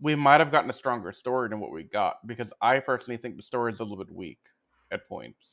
we 0.00 0.16
might 0.16 0.40
have 0.40 0.50
gotten 0.50 0.68
a 0.68 0.72
stronger 0.72 1.12
story 1.12 1.48
than 1.48 1.60
what 1.60 1.70
we 1.70 1.84
got. 1.84 2.16
Because 2.26 2.52
I 2.60 2.80
personally 2.80 3.16
think 3.16 3.36
the 3.36 3.42
story 3.44 3.72
is 3.72 3.78
a 3.78 3.84
little 3.84 4.04
bit 4.04 4.12
weak 4.12 4.40
at 4.90 5.08
points. 5.08 5.44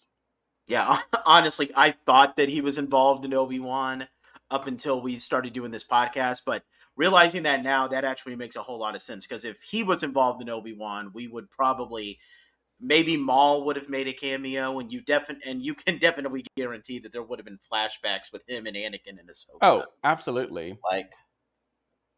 yeah. 0.65 1.01
Honestly, 1.27 1.71
I 1.75 1.93
thought 2.07 2.35
that 2.37 2.49
he 2.49 2.61
was 2.61 2.79
involved 2.79 3.25
in 3.25 3.33
Obi 3.35 3.59
Wan 3.59 4.07
up 4.49 4.65
until 4.65 4.99
we 4.99 5.19
started 5.19 5.53
doing 5.53 5.69
this 5.69 5.85
podcast, 5.85 6.41
but 6.47 6.63
realizing 6.95 7.43
that 7.43 7.63
now, 7.63 7.87
that 7.87 8.05
actually 8.05 8.35
makes 8.35 8.55
a 8.55 8.63
whole 8.63 8.79
lot 8.79 8.95
of 8.95 9.03
sense. 9.03 9.27
Because 9.27 9.45
if 9.45 9.57
he 9.61 9.83
was 9.83 10.01
involved 10.01 10.41
in 10.41 10.49
Obi 10.49 10.73
Wan, 10.73 11.11
we 11.13 11.27
would 11.27 11.47
probably 11.51 12.17
maybe 12.83 13.17
Maul 13.17 13.65
would 13.65 13.77
have 13.77 13.89
made 13.89 14.07
a 14.07 14.13
cameo, 14.13 14.79
and 14.79 14.91
you 14.91 15.01
definitely 15.01 15.49
and 15.49 15.63
you 15.63 15.73
can 15.73 15.97
definitely 15.97 16.45
guarantee 16.55 16.99
that 16.99 17.11
there 17.13 17.23
would 17.23 17.39
have 17.39 17.45
been 17.45 17.59
flashbacks 17.71 18.31
with 18.31 18.47
him 18.47 18.67
and 18.67 18.75
Anakin 18.75 19.19
in 19.19 19.27
Ahsoka. 19.27 19.61
Oh, 19.61 19.85
absolutely. 20.03 20.77
like 20.91 21.09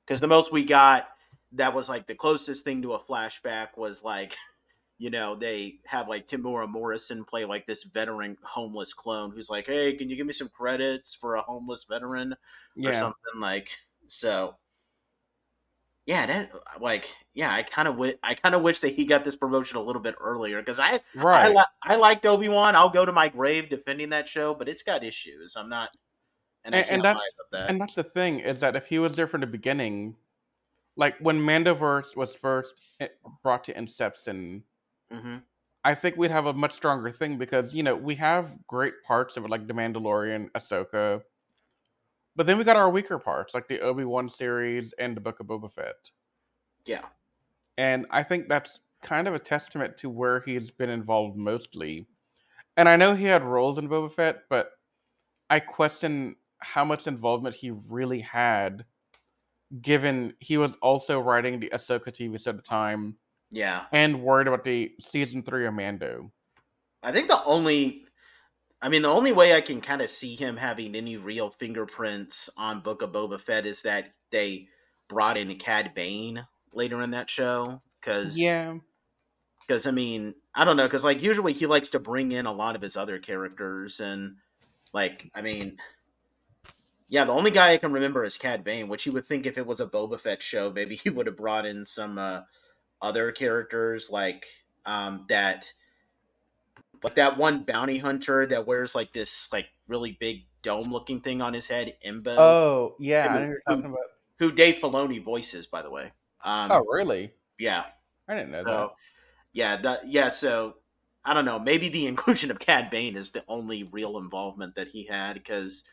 because 0.06 0.20
the 0.20 0.28
most 0.28 0.52
we 0.52 0.64
got 0.64 1.10
that 1.54 1.74
was 1.74 1.88
like 1.90 2.08
the 2.08 2.16
closest 2.16 2.64
thing 2.64 2.82
to 2.82 2.94
a 2.94 3.00
flashback 3.00 3.78
was 3.78 4.04
like 4.04 4.36
you 4.98 5.10
know 5.10 5.36
they 5.36 5.76
have 5.86 6.08
like 6.08 6.28
Temuera 6.28 6.68
Morrison 6.70 7.26
play 7.26 7.46
like 7.46 7.68
this 7.68 7.84
veteran 7.84 8.38
homeless 8.44 8.94
clone 8.94 9.32
who's 9.32 9.50
like 9.50 9.68
hey 9.68 9.94
can 9.94 10.10
you 10.10 10.16
give 10.16 10.28
me 10.28 10.34
some 10.34 10.50
credits 10.50 11.14
for 11.14 11.36
a 11.36 11.42
homeless 11.42 11.86
veteran 11.90 12.34
or 12.84 12.92
Yeah. 12.92 13.00
something 13.00 13.40
like 13.40 13.70
so 14.08 14.56
yeah 16.06 16.26
that 16.26 16.52
like 16.80 17.10
yeah 17.34 17.52
I 17.54 17.64
kind 17.64 17.88
of 17.88 17.96
w- 17.96 18.18
I 18.24 18.36
kind 18.36 18.54
of 18.56 18.62
wish 18.62 18.80
that 18.80 18.94
he 18.94 19.06
got 19.06 19.24
this 19.26 19.36
promotion 19.36 19.78
a 19.78 19.82
little 19.82 20.02
bit 20.02 20.16
earlier 20.22 20.62
because 20.62 20.80
I 20.80 20.96
I, 20.96 21.02
Right. 21.16 21.56
li- 21.56 21.64
I 21.84 21.96
liked 21.96 22.26
Obi 22.26 22.48
Wan 22.50 22.76
I'll 22.76 22.90
go 22.90 23.06
to 23.06 23.12
my 23.12 23.30
grave 23.30 23.70
defending 23.70 24.10
that 24.12 24.28
show 24.30 24.54
but 24.54 24.68
it's 24.70 24.84
got 24.84 25.04
issues. 25.04 25.56
I'm 25.56 25.70
not 25.70 25.90
and 26.64 26.76
I 26.76 26.80
And- 26.80 26.90
and 26.90 27.04
that's- 27.04 27.24
that. 27.52 27.70
And 27.70 27.80
that's 27.82 27.96
the 27.96 28.04
thing 28.04 28.40
is 28.40 28.60
that 28.60 28.76
if 28.76 28.86
he 28.88 29.00
was 29.00 29.16
there 29.16 29.28
from 29.28 29.42
the 29.42 29.48
beginning, 29.48 30.16
like 30.96 31.16
when 31.20 31.40
Mandoverse 31.40 32.16
was 32.16 32.36
first 32.36 32.74
eh, 33.00 33.08
brought 33.44 33.64
to 33.66 33.78
Inception, 33.78 34.64
hmm 35.12 35.38
I 35.84 35.94
think 35.94 36.18
we'd 36.18 36.32
have 36.32 36.48
a 36.48 36.54
much 36.54 36.74
stronger 36.74 37.12
thing 37.12 37.38
because 37.38 37.72
you 37.72 37.84
know 37.84 37.96
we 37.96 38.16
have 38.16 38.50
great 38.68 38.96
parts 39.06 39.38
of 39.38 39.46
it 39.46 39.52
like 39.52 39.68
the 39.68 39.74
Mandalorian, 39.74 40.50
Ahsoka, 40.54 41.22
but 42.36 42.46
then 42.46 42.58
we 42.58 42.64
got 42.64 42.76
our 42.76 42.90
weaker 42.90 43.20
parts 43.20 43.54
like 43.54 43.68
the 43.68 43.82
Obi 43.82 44.04
Wan 44.04 44.30
series 44.30 44.94
and 45.00 45.16
the 45.16 45.22
Book 45.22 45.40
of 45.40 45.48
Boba 45.48 45.74
Fett, 45.74 45.96
yeah 46.86 47.02
and 47.78 48.06
I 48.12 48.24
think 48.24 48.48
that's 48.48 48.80
kind 49.04 49.28
of 49.28 49.36
a 49.36 49.40
testament 49.40 49.98
to 50.00 50.10
where 50.10 50.40
he's 50.42 50.72
been 50.72 50.90
involved 50.90 51.38
mostly. 51.38 52.08
And 52.78 52.90
I 52.90 52.96
know 52.96 53.16
he 53.16 53.26
had 53.26 53.44
roles 53.44 53.78
in 53.78 53.88
Boba 53.88 54.14
Fett, 54.14 54.44
but 54.50 54.72
I 55.50 55.60
question 55.60 56.36
how 56.60 56.84
much 56.86 57.08
involvement 57.08 57.56
he 57.56 57.72
really 57.72 58.22
had, 58.22 58.86
given 59.82 60.34
he 60.40 60.58
was 60.58 60.72
also 60.82 61.20
writing 61.20 61.60
the 61.60 61.72
Ahsoka 61.74 62.08
TV 62.08 62.42
show 62.42 62.52
at 62.52 62.58
the 62.58 62.62
time 62.62 63.16
yeah 63.52 63.84
and 63.92 64.24
worried 64.24 64.48
about 64.48 64.64
the 64.64 64.92
season 65.12 65.44
three 65.44 65.68
of 65.68 65.74
Mando. 65.74 66.32
I 67.04 67.12
think 67.12 67.28
the 67.28 67.44
only, 67.44 68.05
I 68.82 68.90
mean, 68.90 69.02
the 69.02 69.10
only 69.10 69.32
way 69.32 69.56
I 69.56 69.62
can 69.62 69.82
kind 69.82 70.02
of 70.02 70.12
see 70.12 70.36
him 70.36 70.58
having 70.58 70.96
any 70.96 71.18
real 71.18 71.50
fingerprints 71.50 72.50
on 72.58 72.82
Book 72.82 73.02
of 73.02 73.12
Boba 73.12 73.40
Fett 73.40 73.66
is 73.66 73.82
that 73.84 74.12
they 74.32 74.68
brought 75.08 75.38
in 75.38 75.58
Cad 75.58 75.94
Bane 75.96 76.46
later 76.74 77.02
in 77.02 77.12
that 77.12 77.30
show. 77.30 77.82
Because, 78.00 78.38
Yeah, 78.38 78.76
because 79.68 79.88
I 79.88 79.92
mean, 79.92 80.36
I 80.54 80.66
don't 80.66 80.78
know, 80.78 80.86
because 80.86 81.04
like 81.04 81.22
usually 81.22 81.54
he 81.54 81.66
likes 81.66 81.90
to 81.90 82.00
bring 82.00 82.32
in 82.32 82.46
a 82.46 82.54
lot 82.54 82.76
of 82.76 82.82
his 82.82 82.96
other 82.96 83.20
characters, 83.20 84.00
and 84.00 84.36
like, 84.94 85.32
I 85.34 85.42
mean, 85.42 85.78
yeah, 87.08 87.26
the 87.26 87.34
only 87.34 87.52
guy 87.52 87.74
I 87.74 87.78
can 87.78 87.92
remember 87.92 88.24
is 88.24 88.38
Cad 88.38 88.64
Bane, 88.64 88.88
which 88.88 89.06
you 89.06 89.12
would 89.14 89.26
think 89.26 89.46
if 89.46 89.58
it 89.58 89.66
was 89.66 89.80
a 89.80 89.88
Boba 89.88 90.20
Fett 90.20 90.44
show, 90.44 90.72
maybe 90.72 90.96
he 91.04 91.10
would 91.10 91.28
have 91.28 91.38
brought 91.38 91.66
in 91.66 91.86
some 91.86 92.18
uh, 92.18 92.42
other 93.02 93.32
characters 93.32 94.10
like 94.10 94.46
um, 94.86 95.26
that 95.30 95.72
like 97.06 97.16
that 97.16 97.38
one 97.38 97.64
bounty 97.64 97.98
hunter 97.98 98.46
that 98.48 98.66
wears 98.68 98.94
like 98.96 99.14
this 99.14 99.48
like 99.54 99.68
really 99.88 100.18
big 100.20 100.44
dome 100.62 100.92
looking 100.92 101.22
thing 101.22 101.42
on 101.42 101.54
his 101.54 101.68
head, 101.68 101.96
Embo, 102.06 102.38
Oh, 102.38 102.96
yeah. 103.00 103.28
I 103.30 103.34
Who- 103.34 103.40
know 103.40 103.46
you're 103.48 103.62
talking 103.70 103.86
about. 103.86 104.00
who 104.40 104.52
Dave 104.52 104.76
Filoni 104.82 105.24
voices, 105.24 105.66
by 105.68 105.82
the 105.82 105.90
way. 105.90 106.12
Um, 106.44 106.72
Oh, 106.72 106.84
really? 106.92 107.32
yeah. 107.60 107.86
I 108.28 108.34
didn't 108.36 108.52
know 108.52 108.64
So, 108.66 108.94
yeah, 109.54 109.78
that 109.78 110.08
yeah. 110.08 110.32
So 110.32 110.76
I 111.24 111.34
don't 111.34 111.46
know. 111.46 111.60
Maybe 111.60 111.90
the 111.90 112.08
inclusion 112.14 112.50
of 112.52 112.60
Cad 112.60 112.90
Bane 112.90 113.16
is 113.16 113.30
the 113.32 113.44
only 113.48 113.84
real 113.84 114.18
involvement 114.18 114.76
that 114.76 114.88
he 114.88 115.04
had 115.06 115.36
because, 115.36 115.84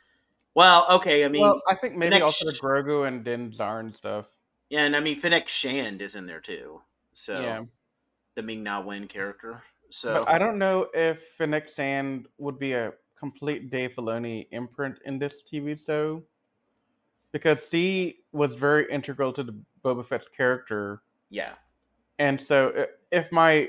well, 0.54 0.86
okay. 0.90 1.24
I 1.24 1.28
mean, 1.28 1.42
well, 1.42 1.60
I 1.68 1.74
think 1.76 1.94
maybe 1.96 2.10
next- 2.10 2.22
also 2.42 2.46
the 2.46 2.52
Grogu 2.58 3.06
and 3.06 3.22
Din 3.24 3.52
Djarin 3.52 3.94
stuff. 3.94 4.26
yeah, 4.70 4.84
and 4.84 4.96
I 4.96 5.00
mean, 5.00 5.20
Fennec 5.20 5.48
Shand 5.48 6.00
is 6.00 6.14
in 6.16 6.26
there 6.26 6.40
too. 6.40 6.80
So 7.12 7.40
Yeah, 7.40 7.64
the 8.36 8.42
Ming 8.42 8.62
Na 8.62 8.80
Wen 8.80 9.06
character. 9.08 9.62
So 9.92 10.14
but 10.14 10.28
I 10.28 10.38
don't 10.38 10.58
know 10.58 10.88
if 10.94 11.18
Fennec 11.38 11.68
Shand 11.74 12.26
would 12.38 12.58
be 12.58 12.72
a 12.72 12.92
complete 13.18 13.70
Dave 13.70 13.92
Filoni 13.94 14.48
imprint 14.50 14.98
in 15.04 15.18
this 15.18 15.34
TV 15.50 15.78
show, 15.84 16.22
because 17.30 17.60
he 17.70 18.16
was 18.32 18.54
very 18.54 18.90
integral 18.90 19.32
to 19.34 19.42
the 19.42 19.54
Boba 19.84 20.06
Fett's 20.06 20.28
character, 20.34 21.02
yeah, 21.30 21.52
and 22.18 22.40
so 22.40 22.86
if 23.10 23.30
my 23.30 23.68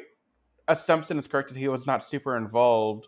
assumption 0.69 1.19
is 1.19 1.27
correct 1.27 1.49
that 1.49 1.57
he 1.57 1.67
was 1.67 1.85
not 1.85 2.09
super 2.09 2.37
involved, 2.37 3.07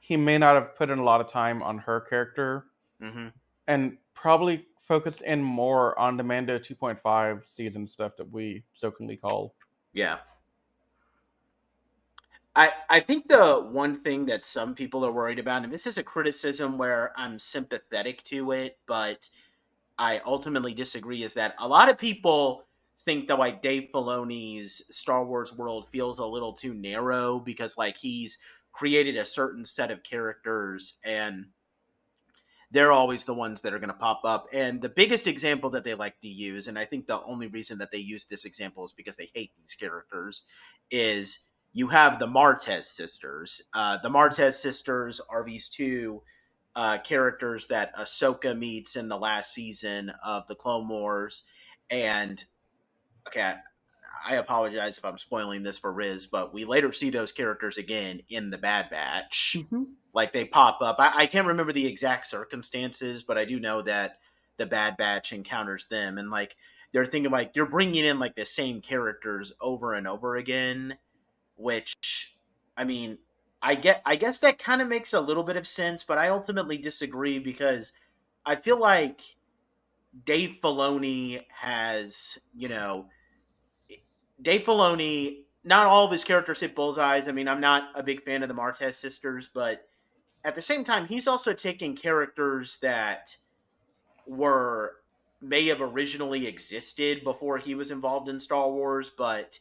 he 0.00 0.16
may 0.16 0.36
not 0.36 0.54
have 0.54 0.76
put 0.76 0.90
in 0.90 0.98
a 0.98 1.04
lot 1.04 1.20
of 1.20 1.30
time 1.30 1.62
on 1.62 1.78
her 1.78 2.00
character. 2.00 2.66
hmm 3.00 3.28
and 3.66 3.96
probably 4.12 4.66
focused 4.86 5.22
in 5.22 5.42
more 5.42 5.98
on 5.98 6.16
the 6.16 6.22
Mando 6.22 6.58
2.5 6.58 7.42
season 7.56 7.88
stuff 7.88 8.12
that 8.18 8.30
we 8.30 8.62
jokingly 8.78 9.16
call. 9.16 9.54
yeah. 9.94 10.18
I 12.56 12.72
I 12.88 13.00
think 13.00 13.28
the 13.28 13.68
one 13.70 14.00
thing 14.02 14.26
that 14.26 14.46
some 14.46 14.74
people 14.74 15.04
are 15.04 15.12
worried 15.12 15.38
about, 15.38 15.64
and 15.64 15.72
this 15.72 15.86
is 15.86 15.98
a 15.98 16.02
criticism 16.02 16.78
where 16.78 17.12
I'm 17.16 17.38
sympathetic 17.38 18.22
to 18.24 18.52
it, 18.52 18.78
but 18.86 19.28
I 19.98 20.20
ultimately 20.26 20.74
disagree, 20.74 21.24
is 21.24 21.34
that 21.34 21.54
a 21.58 21.68
lot 21.68 21.88
of 21.88 21.98
people 21.98 22.64
think 23.04 23.28
that 23.28 23.38
like 23.38 23.62
Dave 23.62 23.90
Filoni's 23.94 24.84
Star 24.96 25.24
Wars 25.24 25.56
world 25.56 25.88
feels 25.90 26.18
a 26.18 26.26
little 26.26 26.52
too 26.52 26.74
narrow 26.74 27.38
because 27.38 27.76
like 27.78 27.96
he's 27.96 28.38
created 28.72 29.16
a 29.16 29.24
certain 29.24 29.64
set 29.64 29.90
of 29.90 30.02
characters 30.02 30.96
and 31.04 31.46
they're 32.70 32.92
always 32.92 33.24
the 33.24 33.34
ones 33.34 33.60
that 33.60 33.72
are 33.72 33.78
going 33.78 33.88
to 33.88 33.94
pop 33.94 34.22
up. 34.24 34.48
And 34.52 34.80
the 34.80 34.88
biggest 34.88 35.26
example 35.28 35.70
that 35.70 35.84
they 35.84 35.94
like 35.94 36.20
to 36.22 36.28
use, 36.28 36.66
and 36.66 36.78
I 36.78 36.84
think 36.84 37.06
the 37.06 37.22
only 37.22 37.46
reason 37.46 37.78
that 37.78 37.92
they 37.92 37.98
use 37.98 38.24
this 38.24 38.44
example 38.44 38.84
is 38.84 38.92
because 38.92 39.16
they 39.16 39.30
hate 39.32 39.52
these 39.56 39.74
characters, 39.74 40.44
is 40.90 41.38
you 41.74 41.88
have 41.88 42.18
the 42.18 42.26
Martez 42.26 42.84
sisters. 42.84 43.62
Uh, 43.74 43.98
the 44.02 44.08
Martez 44.08 44.54
sisters 44.54 45.20
are 45.28 45.44
these 45.44 45.68
two 45.68 46.22
uh, 46.76 46.98
characters 46.98 47.66
that 47.66 47.94
Ahsoka 47.96 48.56
meets 48.56 48.96
in 48.96 49.08
the 49.08 49.18
last 49.18 49.52
season 49.52 50.12
of 50.24 50.46
the 50.46 50.54
Clone 50.54 50.88
Wars. 50.88 51.44
And 51.90 52.42
okay, 53.28 53.54
I 54.26 54.36
apologize 54.36 54.96
if 54.98 55.04
I'm 55.04 55.18
spoiling 55.18 55.64
this 55.64 55.78
for 55.78 55.92
Riz, 55.92 56.26
but 56.26 56.54
we 56.54 56.64
later 56.64 56.92
see 56.92 57.10
those 57.10 57.32
characters 57.32 57.76
again 57.76 58.22
in 58.30 58.50
the 58.50 58.58
Bad 58.58 58.88
Batch 58.90 59.56
like 60.14 60.32
they 60.32 60.44
pop 60.44 60.80
up. 60.80 60.96
I, 60.98 61.12
I 61.22 61.26
can't 61.26 61.48
remember 61.48 61.72
the 61.72 61.86
exact 61.86 62.28
circumstances, 62.28 63.24
but 63.24 63.36
I 63.36 63.44
do 63.44 63.58
know 63.58 63.82
that 63.82 64.18
the 64.56 64.66
Bad 64.66 64.96
Batch 64.96 65.32
encounters 65.32 65.86
them, 65.88 66.18
and 66.18 66.30
like 66.30 66.56
they're 66.92 67.04
thinking 67.04 67.32
like 67.32 67.56
you're 67.56 67.66
bringing 67.66 68.04
in 68.04 68.20
like 68.20 68.36
the 68.36 68.46
same 68.46 68.80
characters 68.80 69.52
over 69.60 69.94
and 69.94 70.06
over 70.06 70.36
again, 70.36 70.96
which 71.56 72.34
I 72.76 72.84
mean, 72.84 73.18
I 73.62 73.74
get, 73.74 74.02
I 74.04 74.16
guess 74.16 74.38
that 74.38 74.58
kind 74.58 74.82
of 74.82 74.88
makes 74.88 75.14
a 75.14 75.20
little 75.20 75.42
bit 75.42 75.56
of 75.56 75.66
sense, 75.66 76.02
but 76.04 76.18
I 76.18 76.28
ultimately 76.28 76.76
disagree 76.76 77.38
because 77.38 77.92
I 78.44 78.56
feel 78.56 78.78
like 78.78 79.22
Dave 80.26 80.58
Filoni 80.62 81.42
has, 81.48 82.38
you 82.54 82.68
know, 82.68 83.06
Dave 84.40 84.62
Filoni. 84.62 85.40
Not 85.66 85.86
all 85.86 86.04
of 86.04 86.12
his 86.12 86.24
characters 86.24 86.60
hit 86.60 86.76
bullseyes. 86.76 87.26
I 87.26 87.32
mean, 87.32 87.48
I'm 87.48 87.60
not 87.60 87.88
a 87.94 88.02
big 88.02 88.22
fan 88.22 88.42
of 88.42 88.48
the 88.48 88.54
Martez 88.54 88.96
sisters, 88.96 89.48
but 89.54 89.88
at 90.44 90.54
the 90.54 90.60
same 90.60 90.84
time, 90.84 91.06
he's 91.06 91.26
also 91.26 91.54
taken 91.54 91.96
characters 91.96 92.76
that 92.82 93.34
were 94.26 94.96
may 95.40 95.66
have 95.68 95.80
originally 95.80 96.46
existed 96.46 97.24
before 97.24 97.56
he 97.56 97.74
was 97.74 97.90
involved 97.90 98.28
in 98.28 98.38
Star 98.38 98.70
Wars, 98.70 99.10
but 99.16 99.58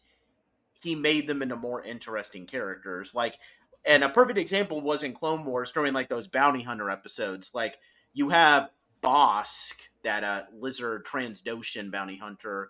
he 0.84 0.96
made 0.96 1.28
them 1.28 1.42
into 1.42 1.56
more 1.56 1.82
interesting 1.82 2.46
characters. 2.46 3.16
Like, 3.16 3.38
and 3.86 4.04
a 4.04 4.10
perfect 4.10 4.38
example 4.38 4.82
was 4.82 5.04
in 5.04 5.14
Clone 5.14 5.46
Wars 5.46 5.72
during 5.72 5.94
like 5.94 6.10
those 6.10 6.28
bounty 6.28 6.62
hunter 6.62 6.90
episodes. 6.90 7.52
Like, 7.54 7.78
you 8.14 8.30
have 8.30 8.70
Bossk, 9.02 9.76
that 10.04 10.24
uh, 10.24 10.44
lizard 10.54 11.06
Trandoshan 11.06 11.92
bounty 11.92 12.18
hunter, 12.18 12.70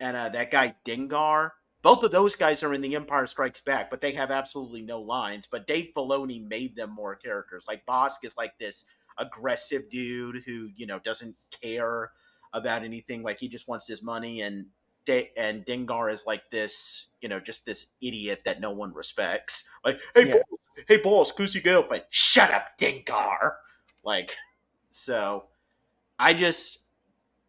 and 0.00 0.16
uh, 0.16 0.28
that 0.30 0.50
guy 0.50 0.74
Dengar. 0.84 1.50
Both 1.82 2.02
of 2.02 2.10
those 2.10 2.34
guys 2.34 2.62
are 2.62 2.74
in 2.74 2.82
The 2.82 2.94
Empire 2.94 3.26
Strikes 3.26 3.62
Back, 3.62 3.88
but 3.88 4.02
they 4.02 4.12
have 4.12 4.30
absolutely 4.30 4.82
no 4.82 5.00
lines. 5.00 5.48
But 5.50 5.66
Dave 5.66 5.92
Filoni 5.96 6.46
made 6.46 6.76
them 6.76 6.90
more 6.90 7.16
characters. 7.16 7.64
Like 7.66 7.86
Bossk 7.86 8.24
is 8.24 8.36
like 8.36 8.58
this 8.58 8.84
aggressive 9.18 9.88
dude 9.90 10.42
who 10.44 10.68
you 10.76 10.86
know 10.86 10.98
doesn't 10.98 11.36
care 11.62 12.10
about 12.52 12.84
anything. 12.84 13.22
Like 13.22 13.38
he 13.38 13.48
just 13.48 13.68
wants 13.68 13.86
his 13.86 14.02
money, 14.02 14.42
and 14.42 14.66
and 15.08 15.64
Dengar 15.64 16.12
is 16.12 16.26
like 16.26 16.42
this, 16.50 17.08
you 17.20 17.28
know, 17.28 17.40
just 17.40 17.66
this 17.66 17.86
idiot 18.00 18.42
that 18.44 18.60
no 18.60 18.70
one 18.70 18.92
respects. 18.92 19.68
Like, 19.84 19.98
hey, 20.14 20.28
yeah. 20.28 20.34
boss, 20.34 20.84
hey, 20.86 20.96
boss, 20.98 21.32
who's 21.36 21.54
your 21.54 21.62
girlfriend? 21.62 22.04
Shut 22.10 22.52
up, 22.52 22.78
Dengar. 22.78 23.52
Like, 24.04 24.36
so 24.90 25.44
I 26.18 26.34
just, 26.34 26.80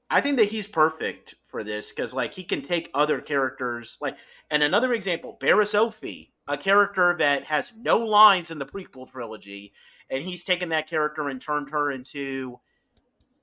I 0.10 0.22
think 0.22 0.38
that 0.38 0.50
he's 0.50 0.68
perfect 0.68 1.36
for 1.48 1.64
this 1.64 1.92
because, 1.92 2.14
like, 2.14 2.34
he 2.34 2.44
can 2.44 2.62
take 2.62 2.90
other 2.94 3.22
characters, 3.22 3.98
like, 4.02 4.18
and 4.50 4.64
another 4.64 4.94
example, 4.94 5.38
Barriss 5.42 5.74
Offee, 5.74 6.32
a 6.48 6.58
character 6.58 7.16
that 7.20 7.44
has 7.46 7.74
no 7.78 8.00
lines 8.00 8.52
in 8.52 8.60
the 8.60 8.66
prequel 8.66 9.10
trilogy, 9.10 9.74
and 10.10 10.24
he's 10.24 10.44
taken 10.44 10.70
that 10.70 10.90
character 10.90 11.30
and 11.30 11.42
turned 11.42 11.70
her 11.70 11.92
into 11.92 12.60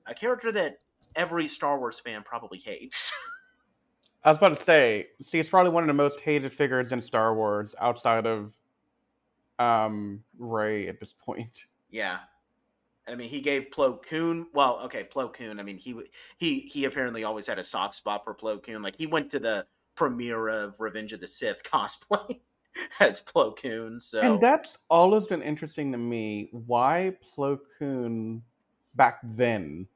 a 0.06 0.14
character 0.14 0.52
that 0.52 0.82
every 1.16 1.48
Star 1.48 1.78
Wars 1.78 2.00
fan 2.00 2.22
probably 2.22 2.58
hates. 2.58 3.07
I 4.24 4.30
was 4.30 4.38
about 4.38 4.58
to 4.58 4.64
say, 4.64 5.06
see, 5.22 5.38
it's 5.38 5.48
probably 5.48 5.70
one 5.70 5.84
of 5.84 5.88
the 5.88 5.94
most 5.94 6.20
hated 6.20 6.52
figures 6.52 6.92
in 6.92 7.00
Star 7.02 7.34
Wars 7.34 7.74
outside 7.80 8.26
of 8.26 8.52
um 9.58 10.22
Rey 10.38 10.88
at 10.88 11.00
this 11.00 11.14
point. 11.24 11.64
Yeah. 11.90 12.18
I 13.08 13.14
mean, 13.14 13.30
he 13.30 13.40
gave 13.40 13.68
Plo 13.70 14.02
Koon. 14.02 14.46
Well, 14.52 14.80
okay, 14.84 15.04
Plo 15.04 15.32
Koon. 15.32 15.58
I 15.58 15.62
mean, 15.62 15.78
he 15.78 15.96
he 16.36 16.60
he 16.60 16.84
apparently 16.84 17.24
always 17.24 17.46
had 17.46 17.58
a 17.58 17.64
soft 17.64 17.94
spot 17.94 18.24
for 18.24 18.34
Plo 18.34 18.62
Koon. 18.62 18.82
Like 18.82 18.96
he 18.96 19.06
went 19.06 19.30
to 19.30 19.38
the 19.38 19.66
premiere 19.94 20.48
of 20.48 20.74
Revenge 20.78 21.12
of 21.12 21.20
the 21.20 21.28
Sith 21.28 21.62
cosplay 21.64 22.40
as 23.00 23.20
Plo 23.20 23.56
Koon. 23.56 24.00
So, 24.00 24.20
and 24.20 24.40
that's 24.40 24.76
always 24.90 25.24
been 25.24 25.42
interesting 25.42 25.90
to 25.92 25.98
me. 25.98 26.50
Why 26.52 27.12
Plo 27.36 27.58
Koon 27.78 28.42
back 28.94 29.20
then? 29.22 29.86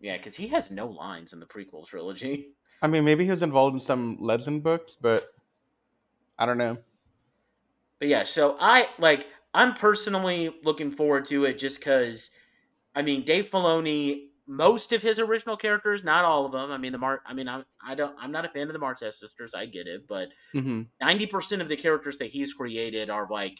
Yeah, 0.00 0.16
because 0.16 0.34
he 0.34 0.48
has 0.48 0.70
no 0.70 0.86
lines 0.86 1.32
in 1.32 1.40
the 1.40 1.46
prequel 1.46 1.86
trilogy. 1.86 2.48
I 2.82 2.86
mean, 2.86 3.04
maybe 3.04 3.24
he 3.24 3.30
was 3.30 3.42
involved 3.42 3.74
in 3.74 3.82
some 3.82 4.16
legend 4.20 4.62
books, 4.62 4.96
but 5.00 5.32
I 6.38 6.46
don't 6.46 6.58
know. 6.58 6.78
But 7.98 8.08
yeah, 8.08 8.24
so 8.24 8.56
I 8.58 8.88
like 8.98 9.26
I'm 9.52 9.74
personally 9.74 10.54
looking 10.64 10.90
forward 10.90 11.26
to 11.26 11.44
it 11.44 11.58
just 11.58 11.78
because, 11.78 12.30
I 12.94 13.02
mean, 13.02 13.24
Dave 13.24 13.50
Filoni, 13.50 14.28
most 14.46 14.92
of 14.92 15.02
his 15.02 15.18
original 15.18 15.56
characters, 15.56 16.02
not 16.02 16.24
all 16.24 16.46
of 16.46 16.52
them. 16.52 16.70
I 16.70 16.78
mean, 16.78 16.92
the 16.92 16.98
Mar, 16.98 17.20
I 17.26 17.34
mean, 17.34 17.46
I'm 17.46 17.66
I 17.86 17.94
don't 17.94 18.16
I'm 18.18 18.32
not 18.32 18.46
a 18.46 18.48
fan 18.48 18.68
of 18.68 18.72
the 18.72 18.78
Martez 18.78 19.14
sisters. 19.14 19.54
I 19.54 19.66
get 19.66 19.86
it, 19.86 20.08
but 20.08 20.30
mm-hmm. 20.54 20.82
90 21.02 21.24
mm-hmm. 21.26 21.30
percent 21.30 21.60
of 21.60 21.68
the 21.68 21.76
characters 21.76 22.16
that 22.18 22.30
he's 22.30 22.54
created 22.54 23.10
are 23.10 23.28
like 23.30 23.58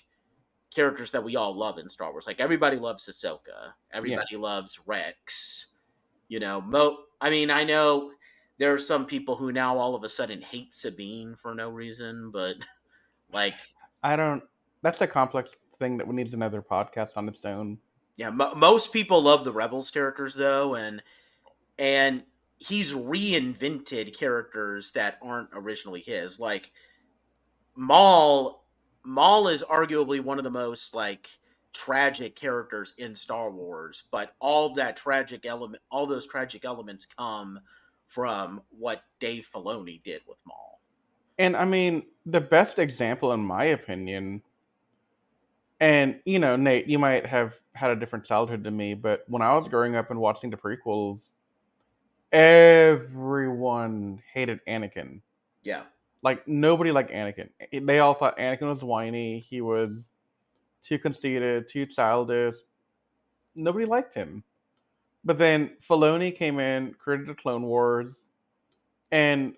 characters 0.75 1.11
that 1.11 1.23
we 1.23 1.37
all 1.37 1.55
love 1.55 1.79
in 1.79 1.91
Star 1.91 2.11
Wars. 2.11 2.27
Like 2.27 2.41
everybody 2.41 2.79
loves 2.79 3.07
Ahsoka, 3.07 3.73
everybody 3.93 4.29
yeah. 4.33 4.39
loves 4.39 4.81
Rex. 4.87 5.67
You 6.31 6.39
know, 6.39 6.61
Mo. 6.61 6.99
I 7.21 7.29
mean, 7.29 7.51
I 7.51 7.65
know 7.65 8.13
there 8.59 8.73
are 8.73 8.79
some 8.79 9.05
people 9.05 9.37
who 9.37 9.51
now 9.53 9.77
all 9.77 9.97
of 9.97 10.05
a 10.05 10.09
sudden 10.09 10.41
hate 10.41 10.73
Sabine 10.73 11.37
for 11.43 11.55
no 11.55 11.69
reason, 11.69 12.31
but 12.31 12.55
like, 13.33 13.57
I 14.03 14.15
don't. 14.17 14.43
That's 14.83 15.01
a 15.01 15.07
complex 15.07 15.51
thing 15.81 15.99
that 15.99 16.09
needs 16.09 16.33
another 16.33 16.63
podcast 16.63 17.11
on 17.17 17.29
its 17.29 17.45
own. 17.45 17.79
Yeah, 18.17 18.31
most 18.31 18.93
people 18.93 19.21
love 19.21 19.45
the 19.45 19.53
Rebels 19.53 19.91
characters 19.91 20.35
though, 20.35 20.77
and 20.77 21.03
and 21.79 22.23
he's 22.59 22.93
reinvented 22.93 24.17
characters 24.17 24.93
that 24.93 25.19
aren't 25.21 25.49
originally 25.53 26.01
his. 26.01 26.39
Like 26.39 26.71
Maul, 27.75 28.65
Maul 29.03 29.49
is 29.49 29.65
arguably 29.65 30.21
one 30.21 30.39
of 30.39 30.45
the 30.45 30.51
most 30.51 30.95
like 30.95 31.29
tragic 31.73 32.37
characters 32.37 32.95
in 32.99 33.15
Star 33.15 33.51
Wars, 33.51 34.05
but 34.11 34.35
all 34.41 34.75
that 34.75 34.97
tragic 34.97 35.47
element, 35.47 35.83
all 35.91 36.07
those 36.07 36.27
tragic 36.27 36.65
elements 36.65 37.07
come 37.17 37.61
from 38.09 38.61
what 38.71 39.03
Dave 39.21 39.49
Filoni 39.55 40.03
did 40.03 40.23
with 40.27 40.39
Maul. 40.47 40.81
And 41.39 41.57
I 41.57 41.65
mean, 41.65 42.03
the 42.27 42.41
best 42.41 42.79
example, 42.79 43.33
in 43.33 43.41
my 43.41 43.65
opinion, 43.65 44.43
and 45.81 46.21
you 46.25 46.39
know, 46.39 46.57
Nate, 46.57 46.87
you 46.87 46.99
might 46.99 47.25
have 47.25 47.55
had 47.73 47.91
a 47.91 47.97
different 47.97 48.27
childhood 48.27 48.63
than 48.63 48.77
me, 48.77 48.95
but 48.95 49.25
when 49.29 49.43
I 49.43 49.57
was 49.57 49.69
growing 49.69 49.97
up 49.97 50.11
and 50.11 50.21
watching 50.21 50.51
the 50.51 50.57
prequels, 50.57 51.21
everyone 52.33 54.23
hated 54.33 54.61
Anakin. 54.69 55.21
Yeah. 55.63 55.83
Like 56.23 56.47
nobody 56.47 56.93
liked 56.93 57.11
Anakin. 57.11 57.49
They 57.73 58.01
all 58.01 58.15
thought 58.15 58.37
Anakin 58.37 58.69
was 58.69 58.83
whiny. 58.83 59.41
He 59.49 59.61
was 59.63 59.91
too 60.83 60.99
conceited, 60.99 61.69
too 61.69 61.87
childish. 61.87 62.57
Nobody 63.55 63.87
liked 63.87 64.15
him. 64.15 64.43
But 65.25 65.39
then 65.39 65.73
Filoni 65.89 66.37
came 66.37 66.59
in, 66.59 66.95
created 66.95 67.27
the 67.27 67.35
Clone 67.35 67.63
Wars, 67.63 68.13
and 69.13 69.55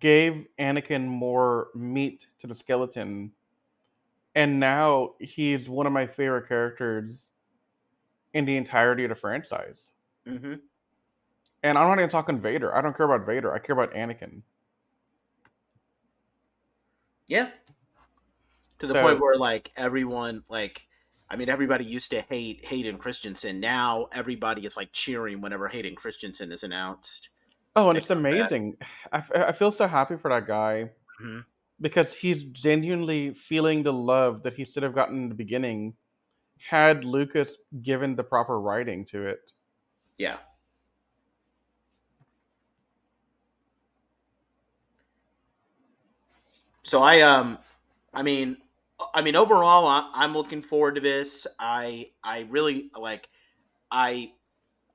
gave 0.00 0.46
Anakin 0.58 1.06
more 1.06 1.68
meat 1.74 2.26
to 2.40 2.46
the 2.46 2.54
skeleton. 2.54 3.32
And 4.34 4.60
now 4.60 5.14
he's 5.18 5.68
one 5.68 5.86
of 5.86 5.92
my 5.92 6.06
favorite 6.06 6.48
characters 6.48 7.10
in 8.34 8.44
the 8.44 8.56
entirety 8.56 9.04
of 9.04 9.08
the 9.08 9.16
franchise. 9.16 9.76
Mm-hmm. 10.26 10.54
And 11.64 11.78
I'm 11.78 11.88
not 11.88 11.98
even 11.98 12.10
talking 12.10 12.40
Vader. 12.40 12.76
I 12.76 12.80
don't 12.80 12.96
care 12.96 13.06
about 13.10 13.26
Vader. 13.26 13.52
I 13.52 13.58
care 13.58 13.72
about 13.72 13.94
Anakin. 13.94 14.42
Yeah, 17.26 17.50
to 18.78 18.86
the 18.86 18.94
so, 18.94 19.02
point 19.02 19.20
where 19.20 19.36
like 19.36 19.70
everyone 19.76 20.42
like 20.48 20.86
I 21.30 21.36
mean 21.36 21.48
everybody 21.48 21.84
used 21.84 22.10
to 22.10 22.20
hate 22.22 22.64
Hayden 22.64 22.98
Christensen. 22.98 23.60
Now 23.60 24.08
everybody 24.12 24.66
is 24.66 24.76
like 24.76 24.90
cheering 24.92 25.40
whenever 25.40 25.68
Hayden 25.68 25.94
Christensen 25.94 26.52
is 26.52 26.62
announced. 26.62 27.28
Oh, 27.76 27.88
and 27.90 27.98
it's 27.98 28.10
amazing. 28.10 28.76
I, 29.12 29.22
I 29.34 29.52
feel 29.52 29.70
so 29.70 29.86
happy 29.86 30.16
for 30.16 30.30
that 30.30 30.46
guy 30.46 30.90
mm-hmm. 31.22 31.40
because 31.80 32.12
he's 32.12 32.44
genuinely 32.44 33.36
feeling 33.48 33.82
the 33.82 33.92
love 33.92 34.42
that 34.42 34.54
he 34.54 34.64
should 34.64 34.82
have 34.82 34.94
gotten 34.94 35.16
in 35.16 35.28
the 35.28 35.34
beginning 35.34 35.94
had 36.58 37.04
Lucas 37.04 37.50
given 37.82 38.16
the 38.16 38.24
proper 38.24 38.60
writing 38.60 39.06
to 39.06 39.26
it. 39.26 39.52
Yeah. 40.16 40.38
So 46.82 47.02
I 47.02 47.20
um 47.20 47.58
I 48.12 48.22
mean 48.22 48.56
I 49.14 49.22
mean, 49.22 49.36
overall, 49.36 49.86
I, 49.86 50.24
am 50.24 50.34
looking 50.34 50.62
forward 50.62 50.96
to 50.96 51.00
this. 51.00 51.46
I 51.58 52.06
I 52.22 52.46
really 52.50 52.90
like. 52.96 53.28
I 53.90 54.32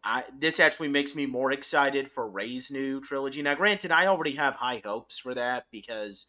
I 0.04 0.26
this 0.38 0.60
actually 0.60 0.89
makes 0.89 1.16
me 1.16 1.26
more 1.26 1.52
excited 1.52 2.12
for 2.12 2.28
Rey's 2.28 2.70
new 2.70 3.00
trilogy. 3.02 3.42
Now, 3.42 3.56
granted, 3.56 3.92
I 3.92 4.08
already 4.08 4.34
have 4.34 4.56
high 4.56 4.82
hopes 4.84 5.18
for 5.18 5.34
that 5.34 5.66
because 5.72 6.26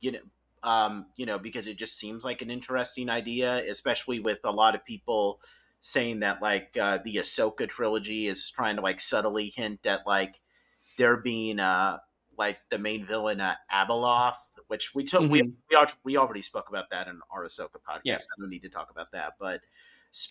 you 0.00 0.12
know, 0.12 0.18
um, 0.64 1.06
you 1.16 1.26
know, 1.26 1.38
because 1.38 1.66
it 1.66 1.78
just 1.78 1.96
seems 1.98 2.24
like 2.24 2.42
an 2.42 2.50
interesting 2.50 3.08
idea, 3.08 3.62
especially 3.70 4.18
with 4.18 4.40
a 4.44 4.50
lot 4.50 4.74
of 4.74 4.84
people 4.84 5.40
saying 5.80 6.20
that 6.20 6.42
like 6.42 6.76
uh, 6.80 6.98
the 7.04 7.16
Ahsoka 7.16 7.68
trilogy 7.68 8.26
is 8.26 8.50
trying 8.50 8.76
to 8.76 8.82
like 8.82 9.00
subtly 9.00 9.52
hint 9.54 9.86
at 9.86 10.00
like 10.06 10.40
there 10.98 11.16
being 11.16 11.58
uh 11.58 11.98
like 12.38 12.58
the 12.70 12.78
main 12.78 13.04
villain 13.04 13.40
uh, 13.40 13.54
Abeloth 13.72 14.34
which 14.72 14.94
we 14.94 15.04
took 15.04 15.20
mm-hmm. 15.20 15.32
we 15.32 15.42
we, 15.42 15.76
we 16.02 16.16
already 16.16 16.40
spoke 16.40 16.70
about 16.70 16.88
that 16.90 17.06
in 17.06 17.20
our 17.30 17.44
Ahsoka 17.44 17.76
podcast. 17.86 18.00
Yeah. 18.04 18.14
I 18.14 18.40
don't 18.40 18.48
need 18.48 18.62
to 18.62 18.70
talk 18.70 18.90
about 18.90 19.12
that, 19.12 19.34
but 19.38 19.60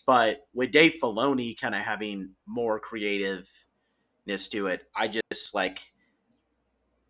but 0.07 0.47
with 0.55 0.71
Dave 0.71 0.95
Filoni 0.99 1.55
kind 1.55 1.75
of 1.75 1.81
having 1.81 2.31
more 2.47 2.79
creativeness 2.79 3.45
to 4.49 4.65
it, 4.65 4.81
I 4.95 5.09
just 5.09 5.53
like 5.53 5.83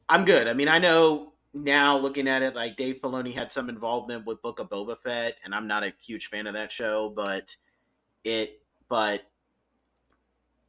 I'm 0.09 0.25
good. 0.25 0.49
I 0.49 0.53
mean, 0.53 0.67
I 0.67 0.77
know 0.77 1.31
now 1.53 1.97
looking 1.97 2.27
at 2.27 2.41
it, 2.41 2.53
like 2.53 2.75
Dave 2.75 2.99
Filoni 3.01 3.33
had 3.33 3.49
some 3.49 3.69
involvement 3.69 4.25
with 4.25 4.41
Book 4.41 4.59
of 4.59 4.69
Boba 4.69 4.97
Fett, 4.97 5.35
and 5.45 5.55
I'm 5.55 5.67
not 5.67 5.85
a 5.85 5.93
huge 6.01 6.27
fan 6.27 6.47
of 6.47 6.53
that 6.55 6.69
show, 6.69 7.13
but 7.15 7.55
it 8.25 8.61
but 8.89 9.21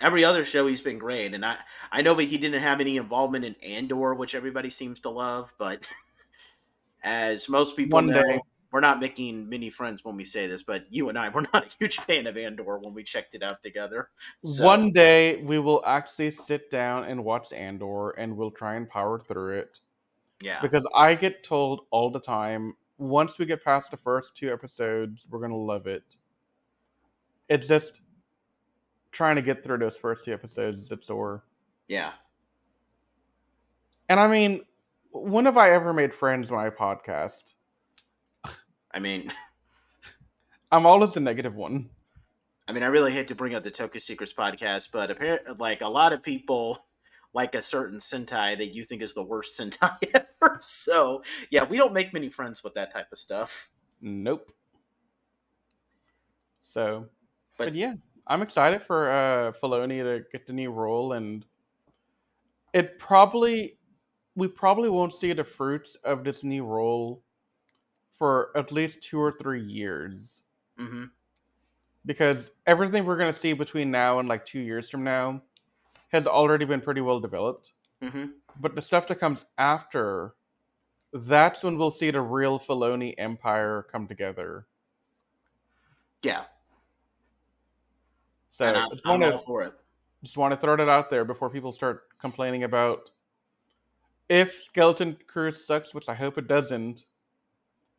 every 0.01 0.25
other 0.25 0.45
show 0.45 0.69
he's 0.69 0.81
been 0.81 0.99
great 0.99 1.33
and 1.33 1.45
i 1.45 1.57
i 1.93 2.03
know 2.03 2.15
that 2.15 2.25
he 2.25 2.37
didn't 2.37 2.61
have 2.61 2.81
any 2.81 2.97
involvement 2.97 3.45
in 3.45 3.55
andor 3.63 4.15
which 4.15 4.35
everybody 4.35 4.69
seems 4.69 4.99
to 4.99 5.09
love 5.09 5.53
but 5.59 5.87
as 7.03 7.49
most 7.49 7.77
people 7.77 7.97
one 7.97 8.07
know, 8.07 8.23
day. 8.23 8.41
we're 8.71 8.81
not 8.81 9.01
making 9.01 9.49
many 9.49 9.71
friends 9.71 10.05
when 10.05 10.17
we 10.17 10.25
say 10.25 10.47
this, 10.47 10.63
but 10.63 10.85
you 10.91 11.09
and 11.09 11.19
I 11.19 11.29
were 11.35 11.47
not 11.53 11.67
a 11.67 11.69
huge 11.79 11.99
fan 12.01 12.27
of 12.27 12.37
Andor 12.37 12.79
when 12.79 12.95
we 12.95 13.03
checked 13.03 13.35
it 13.35 13.43
out 13.43 13.63
together. 13.63 14.11
So. 14.45 14.65
One 14.65 14.93
day 14.93 15.43
we 15.43 15.59
will 15.59 15.83
actually 15.87 16.37
sit 16.47 16.71
down 16.71 17.05
and 17.05 17.25
watch 17.25 17.53
Andor, 17.53 18.11
and 18.11 18.37
we'll 18.37 18.51
try 18.51 18.77
and 18.77 18.89
power 18.89 19.21
through 19.21 19.59
it. 19.59 19.81
Yeah. 20.41 20.61
Because 20.61 20.87
I 20.95 21.15
get 21.15 21.45
told 21.45 21.87
all 21.91 22.11
the 22.11 22.21
time, 22.21 22.75
once 22.99 23.39
we 23.39 23.47
get 23.47 23.65
past 23.65 23.91
the 23.91 23.97
first 23.97 24.35
two 24.37 24.53
episodes, 24.53 25.25
we're 25.31 25.41
gonna 25.41 25.57
love 25.57 25.87
it. 25.87 26.05
It's 27.49 27.67
just 27.67 28.01
trying 29.13 29.37
to 29.37 29.43
get 29.43 29.63
through 29.63 29.79
those 29.79 29.97
first 30.01 30.25
two 30.25 30.33
episodes 30.33 30.89
that's 30.89 31.07
sore. 31.07 31.45
Yeah. 31.89 32.13
And 34.09 34.19
I 34.19 34.27
mean, 34.27 34.63
when 35.13 35.45
have 35.45 35.57
I 35.57 35.73
ever 35.73 35.93
made 35.93 36.15
friends 36.15 36.51
on 36.51 36.57
my 36.57 36.71
podcast? 36.71 37.33
I 38.93 38.99
mean, 38.99 39.31
I'm 40.73 40.87
always 40.87 41.13
the 41.13 41.21
negative 41.21 41.55
one. 41.55 41.91
I 42.67 42.73
mean, 42.73 42.83
I 42.83 42.87
really 42.87 43.13
hate 43.13 43.29
to 43.29 43.35
bring 43.35 43.55
up 43.55 43.65
the 43.65 43.71
Toku 43.71 44.01
Secrets 44.01 44.33
podcast, 44.33 44.89
but 44.93 45.11
apparently, 45.11 45.55
like 45.59 45.81
a 45.81 45.89
lot 45.89 46.13
of 46.13 46.23
people 46.23 46.85
like 47.35 47.55
a 47.55 47.63
certain 47.63 47.99
Sentai 47.99 48.57
that 48.59 48.75
you 48.75 48.85
think 48.85 49.03
is 49.03 49.15
the 49.15 49.23
worst 49.23 49.59
Sentai 49.61 49.97
ever. 50.15 50.59
So, 50.61 51.23
yeah, 51.51 51.65
we 51.65 51.77
don't 51.77 51.93
make 51.93 52.13
many 52.13 52.31
friends 52.31 52.63
with 52.65 52.75
that 52.75 52.93
type 52.93 53.07
of 53.13 53.19
stuff. 53.19 53.71
Nope. 54.01 54.51
So, 56.73 57.07
but, 57.59 57.67
but 57.67 57.75
yeah, 57.75 57.95
I'm 58.27 58.43
excited 58.43 58.83
for 58.87 59.11
uh 59.11 59.53
Filoni 59.63 60.03
to 60.03 60.25
get 60.33 60.47
the 60.47 60.55
new 60.55 60.71
role, 60.71 61.13
and 61.13 61.45
it 62.73 62.99
probably 62.99 63.77
we 64.35 64.49
probably 64.49 64.89
won't 64.89 65.19
see 65.19 65.33
the 65.33 65.45
fruits 65.45 65.97
of 66.05 66.25
this 66.25 66.43
new 66.43 66.65
role 66.65 67.23
for 68.19 68.51
at 68.57 68.73
least 68.73 69.03
two 69.03 69.21
or 69.21 69.33
three 69.33 69.63
years. 69.63 70.17
Mm-hmm. 70.79 71.05
Because 72.07 72.39
everything 72.67 73.05
we're 73.05 73.19
gonna 73.19 73.37
see 73.37 73.53
between 73.53 73.91
now 73.91 74.19
and 74.19 74.29
like 74.29 74.47
two 74.47 74.61
years 74.61 74.89
from 74.89 75.05
now 75.05 75.41
has 76.13 76.27
already 76.27 76.65
been 76.65 76.81
pretty 76.81 77.01
well 77.01 77.21
developed. 77.21 77.71
Mm-hmm. 78.03 78.27
But 78.61 78.75
the 78.75 78.83
stuff 78.83 79.07
that 79.09 79.21
comes 79.21 79.45
after, 79.59 80.35
that's 81.13 81.63
when 81.63 81.79
we'll 81.79 81.91
see 81.91 82.11
the 82.11 82.21
real 82.21 82.59
Filoni 82.59 83.15
empire 83.19 83.87
come 83.91 84.07
together. 84.07 84.67
Yeah. 86.23 86.45
So 88.57 88.65
and 88.65 88.77
I'm, 88.77 88.91
just 88.91 89.07
I'm 89.07 89.21
wanna, 89.21 89.33
all 89.33 89.39
for 89.39 89.63
it. 89.63 89.75
Just 90.23 90.37
want 90.37 90.53
to 90.55 90.61
throw 90.61 90.77
that 90.77 90.89
out 90.89 91.11
there 91.11 91.25
before 91.25 91.51
people 91.51 91.73
start 91.73 92.05
complaining 92.21 92.65
about 92.65 93.11
if 94.33 94.51
Skeleton 94.65 95.19
Crew 95.27 95.53
sucks, 95.53 95.93
which 95.93 96.09
I 96.09 96.15
hope 96.15 96.39
it 96.39 96.49
doesn't. 96.49 97.03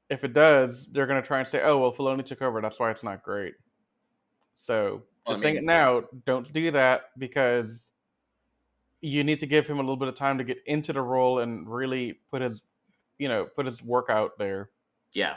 If 0.09 0.23
it 0.23 0.33
does, 0.33 0.87
they're 0.91 1.05
gonna 1.05 1.21
try 1.21 1.39
and 1.39 1.47
say, 1.47 1.61
"Oh, 1.61 1.77
well, 1.77 1.93
Filoni 1.93 2.25
took 2.25 2.41
over. 2.41 2.59
That's 2.59 2.79
why 2.79 2.89
it's 2.89 3.03
not 3.03 3.21
great." 3.21 3.53
So 4.57 5.03
just 5.27 5.27
I 5.27 5.33
mean, 5.33 5.41
saying 5.43 5.55
it 5.57 5.63
now, 5.63 6.05
don't 6.25 6.51
do 6.51 6.71
that 6.71 7.11
because 7.19 7.83
you 9.01 9.23
need 9.23 9.39
to 9.41 9.45
give 9.45 9.67
him 9.67 9.77
a 9.77 9.81
little 9.81 9.95
bit 9.95 10.07
of 10.07 10.15
time 10.15 10.39
to 10.39 10.43
get 10.43 10.57
into 10.65 10.91
the 10.91 11.01
role 11.01 11.39
and 11.39 11.69
really 11.69 12.19
put 12.31 12.41
his, 12.41 12.61
you 13.19 13.27
know, 13.27 13.45
put 13.45 13.67
his 13.67 13.83
work 13.83 14.09
out 14.09 14.37
there. 14.39 14.71
Yeah. 15.11 15.35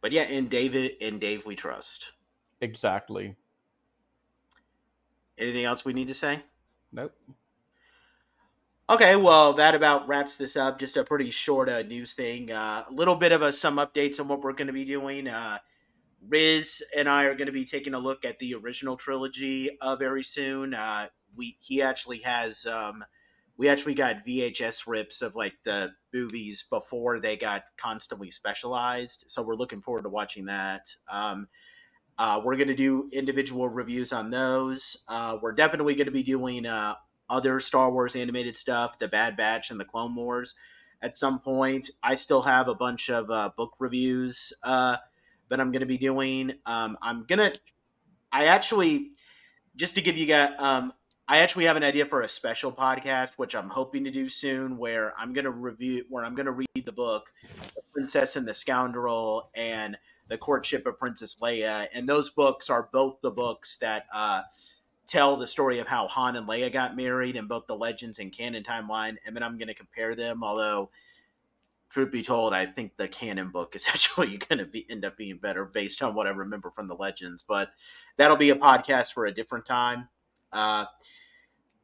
But 0.00 0.12
yeah, 0.12 0.22
in 0.22 0.48
David 0.48 0.92
in 1.00 1.18
Dave 1.18 1.44
we 1.44 1.54
trust. 1.54 2.12
Exactly. 2.62 3.36
Anything 5.36 5.64
else 5.66 5.84
we 5.84 5.92
need 5.92 6.08
to 6.08 6.14
say? 6.14 6.42
Nope. 6.92 7.12
Okay, 8.90 9.14
well, 9.14 9.52
that 9.52 9.76
about 9.76 10.08
wraps 10.08 10.36
this 10.36 10.56
up. 10.56 10.80
Just 10.80 10.96
a 10.96 11.04
pretty 11.04 11.30
short 11.30 11.68
uh, 11.68 11.82
news 11.82 12.12
thing. 12.12 12.50
Uh, 12.50 12.82
a 12.90 12.92
little 12.92 13.14
bit 13.14 13.30
of 13.30 13.40
a, 13.40 13.52
some 13.52 13.76
updates 13.76 14.18
on 14.18 14.26
what 14.26 14.40
we're 14.40 14.52
going 14.52 14.66
to 14.66 14.72
be 14.72 14.84
doing. 14.84 15.28
Uh, 15.28 15.58
Riz 16.28 16.82
and 16.96 17.08
I 17.08 17.22
are 17.22 17.36
going 17.36 17.46
to 17.46 17.52
be 17.52 17.64
taking 17.64 17.94
a 17.94 17.98
look 18.00 18.24
at 18.24 18.40
the 18.40 18.52
original 18.54 18.96
trilogy 18.96 19.78
uh, 19.80 19.94
very 19.94 20.24
soon. 20.24 20.74
Uh, 20.74 21.06
we 21.36 21.56
he 21.60 21.80
actually 21.80 22.18
has 22.22 22.66
um, 22.66 23.04
we 23.56 23.68
actually 23.68 23.94
got 23.94 24.26
VHS 24.26 24.88
rips 24.88 25.22
of 25.22 25.36
like 25.36 25.54
the 25.62 25.90
movies 26.12 26.64
before 26.68 27.20
they 27.20 27.36
got 27.36 27.62
constantly 27.76 28.32
specialized. 28.32 29.26
So 29.28 29.40
we're 29.40 29.54
looking 29.54 29.82
forward 29.82 30.02
to 30.02 30.08
watching 30.08 30.46
that. 30.46 30.92
Um, 31.08 31.46
uh, 32.18 32.40
we're 32.44 32.56
going 32.56 32.66
to 32.66 32.74
do 32.74 33.08
individual 33.12 33.68
reviews 33.68 34.12
on 34.12 34.32
those. 34.32 34.96
Uh, 35.06 35.38
we're 35.40 35.52
definitely 35.52 35.94
going 35.94 36.06
to 36.06 36.10
be 36.10 36.24
doing 36.24 36.66
uh, 36.66 36.96
other 37.30 37.60
Star 37.60 37.90
Wars 37.90 38.16
animated 38.16 38.58
stuff, 38.58 38.98
the 38.98 39.08
Bad 39.08 39.36
Batch 39.36 39.70
and 39.70 39.80
the 39.80 39.84
Clone 39.86 40.14
Wars. 40.14 40.54
At 41.00 41.16
some 41.16 41.38
point, 41.40 41.90
I 42.02 42.14
still 42.16 42.42
have 42.42 42.68
a 42.68 42.74
bunch 42.74 43.08
of 43.08 43.30
uh, 43.30 43.50
book 43.56 43.74
reviews 43.78 44.52
uh, 44.62 44.98
that 45.48 45.60
I'm 45.60 45.72
going 45.72 45.80
to 45.80 45.86
be 45.86 45.96
doing. 45.96 46.52
Um, 46.66 46.98
I'm 47.00 47.24
gonna, 47.24 47.52
I 48.30 48.46
actually, 48.46 49.12
just 49.76 49.94
to 49.94 50.02
give 50.02 50.18
you 50.18 50.26
guys, 50.26 50.52
um, 50.58 50.92
I 51.26 51.38
actually 51.38 51.66
have 51.66 51.76
an 51.76 51.84
idea 51.84 52.06
for 52.06 52.22
a 52.22 52.28
special 52.28 52.72
podcast, 52.72 53.30
which 53.36 53.54
I'm 53.54 53.68
hoping 53.68 54.02
to 54.04 54.10
do 54.10 54.28
soon, 54.28 54.76
where 54.76 55.14
I'm 55.16 55.32
going 55.32 55.44
to 55.44 55.52
review, 55.52 56.04
where 56.08 56.24
I'm 56.24 56.34
going 56.34 56.46
to 56.46 56.52
read 56.52 56.84
the 56.84 56.92
book, 56.92 57.32
The 57.56 57.82
Princess 57.94 58.34
and 58.34 58.46
the 58.46 58.52
Scoundrel, 58.52 59.48
and 59.54 59.96
The 60.28 60.36
Courtship 60.36 60.86
of 60.86 60.98
Princess 60.98 61.36
Leia. 61.40 61.86
And 61.94 62.08
those 62.08 62.30
books 62.30 62.68
are 62.68 62.88
both 62.92 63.20
the 63.22 63.30
books 63.30 63.78
that 63.78 64.06
uh, 64.12 64.42
tell 65.10 65.36
the 65.36 65.46
story 65.46 65.80
of 65.80 65.88
how 65.88 66.06
Han 66.06 66.36
and 66.36 66.46
Leia 66.46 66.72
got 66.72 66.96
married 66.96 67.34
in 67.34 67.48
both 67.48 67.66
the 67.66 67.74
Legends 67.74 68.20
and 68.20 68.32
canon 68.32 68.62
timeline. 68.62 69.16
And 69.26 69.34
then 69.34 69.42
I'm 69.42 69.58
going 69.58 69.68
to 69.68 69.74
compare 69.74 70.14
them, 70.14 70.44
although 70.44 70.90
truth 71.90 72.12
be 72.12 72.22
told, 72.22 72.54
I 72.54 72.66
think 72.66 72.96
the 72.96 73.08
canon 73.08 73.50
book 73.50 73.74
is 73.74 73.86
actually 73.88 74.36
going 74.36 74.58
to 74.60 74.66
be 74.66 74.86
end 74.88 75.04
up 75.04 75.16
being 75.16 75.38
better 75.38 75.64
based 75.64 76.00
on 76.02 76.14
what 76.14 76.28
I 76.28 76.30
remember 76.30 76.70
from 76.70 76.86
the 76.86 76.94
legends. 76.94 77.44
But 77.46 77.70
that'll 78.18 78.36
be 78.36 78.50
a 78.50 78.54
podcast 78.54 79.12
for 79.12 79.26
a 79.26 79.34
different 79.34 79.66
time. 79.66 80.08
Uh, 80.52 80.84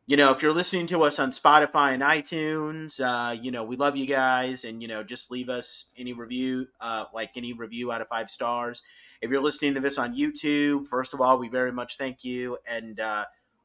you 0.07 0.17
know, 0.17 0.31
if 0.31 0.41
you're 0.41 0.55
listening 0.55 0.87
to 0.87 1.03
us 1.03 1.19
on 1.19 1.33
Spotify 1.33 1.95
and 1.95 2.03
iTunes, 2.05 3.01
uh, 3.01 3.33
you 3.33 3.51
know, 3.51 3.65
we 3.65 3.75
love 3.75 3.97
you 3.97 4.07
guys, 4.07 4.65
and 4.65 4.81
you 4.81 4.87
know, 4.87 5.03
just 5.03 5.33
leave 5.33 5.49
us 5.49 5.91
any 5.99 6.13
review, 6.13 6.69
uh, 6.81 7.07
like 7.13 7.31
any 7.35 7.53
review 7.53 7.91
out 7.91 8.01
of 8.01 8.07
five 8.07 8.31
stars. 8.31 8.83
If 9.27 9.31
you're 9.31 9.43
listening 9.43 9.75
to 9.75 9.81
this 9.81 9.99
on 9.99 10.17
YouTube, 10.17 10.89
first 10.89 11.13
of 11.13 11.21
all, 11.21 11.39
we 11.39 11.49
very 11.49 11.73
much 11.73 11.99
thank 11.99 12.25
you, 12.25 12.57
and 12.67 12.99
uh, 12.99 13.25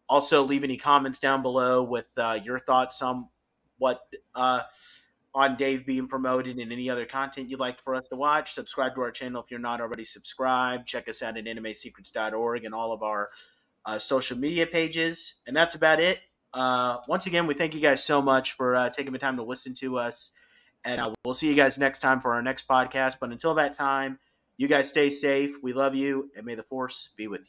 also 0.10 0.44
leave 0.44 0.64
any 0.64 0.76
comments 0.76 1.20
down 1.20 1.42
below 1.42 1.84
with 1.84 2.08
uh, 2.18 2.40
your 2.44 2.60
thoughts 2.60 3.02
on 3.02 3.30
what 3.78 4.02
uh, 4.36 4.64
on 5.34 5.56
Dave 5.56 5.86
being 5.86 6.08
promoted 6.08 6.58
and 6.58 6.72
any 6.72 6.90
other 6.90 7.06
content 7.06 7.50
you'd 7.50 7.60
like 7.60 7.82
for 7.82 7.96
us 7.96 8.10
to 8.10 8.18
watch. 8.18 8.54
Subscribe 8.54 8.96
to 8.96 9.02
our 9.02 9.12
channel 9.12 9.42
if 9.42 9.50
you're 9.50 9.60
not 9.60 9.80
already 9.80 10.04
subscribed. 10.04 10.88
Check 10.88 11.08
us 11.08 11.22
out 11.22 11.38
at 11.38 11.46
animesecrets.org 11.46 12.66
and 12.66 12.74
all 12.74 12.92
of 12.92 13.02
our 13.04 13.30
uh, 13.86 13.98
social 13.98 14.38
media 14.38 14.68
pages, 14.68 15.42
and 15.48 15.56
that's 15.56 15.76
about 15.76 16.02
it 16.02 16.20
uh, 16.54 16.98
once 17.08 17.28
again, 17.28 17.48
we 17.48 17.54
thank 17.54 17.74
you 17.74 17.80
guys 17.80 18.04
so 18.04 18.22
much 18.22 18.54
for 18.54 18.76
uh, 18.76 18.90
taking 18.90 19.14
the 19.14 19.20
time 19.20 19.38
to 19.38 19.44
listen 19.44 19.74
to 19.76 19.98
us. 19.98 20.32
And 20.84 21.16
we'll 21.24 21.36
see 21.36 21.48
you 21.48 21.56
guys 21.56 21.78
next 21.78 22.00
time 22.00 22.20
for 22.20 22.34
our 22.34 22.42
next 22.42 22.68
podcast. 22.68 23.18
But 23.20 23.30
until 23.30 23.54
that 23.56 23.76
time, 23.76 24.18
you 24.62 24.68
guys 24.68 24.88
stay 24.90 25.10
safe. 25.10 25.56
We 25.64 25.74
love 25.74 25.96
you, 25.96 26.30
and 26.38 26.46
may 26.46 26.54
the 26.54 26.62
force 26.62 27.10
be 27.18 27.28
with 27.28 27.42
you. 27.42 27.48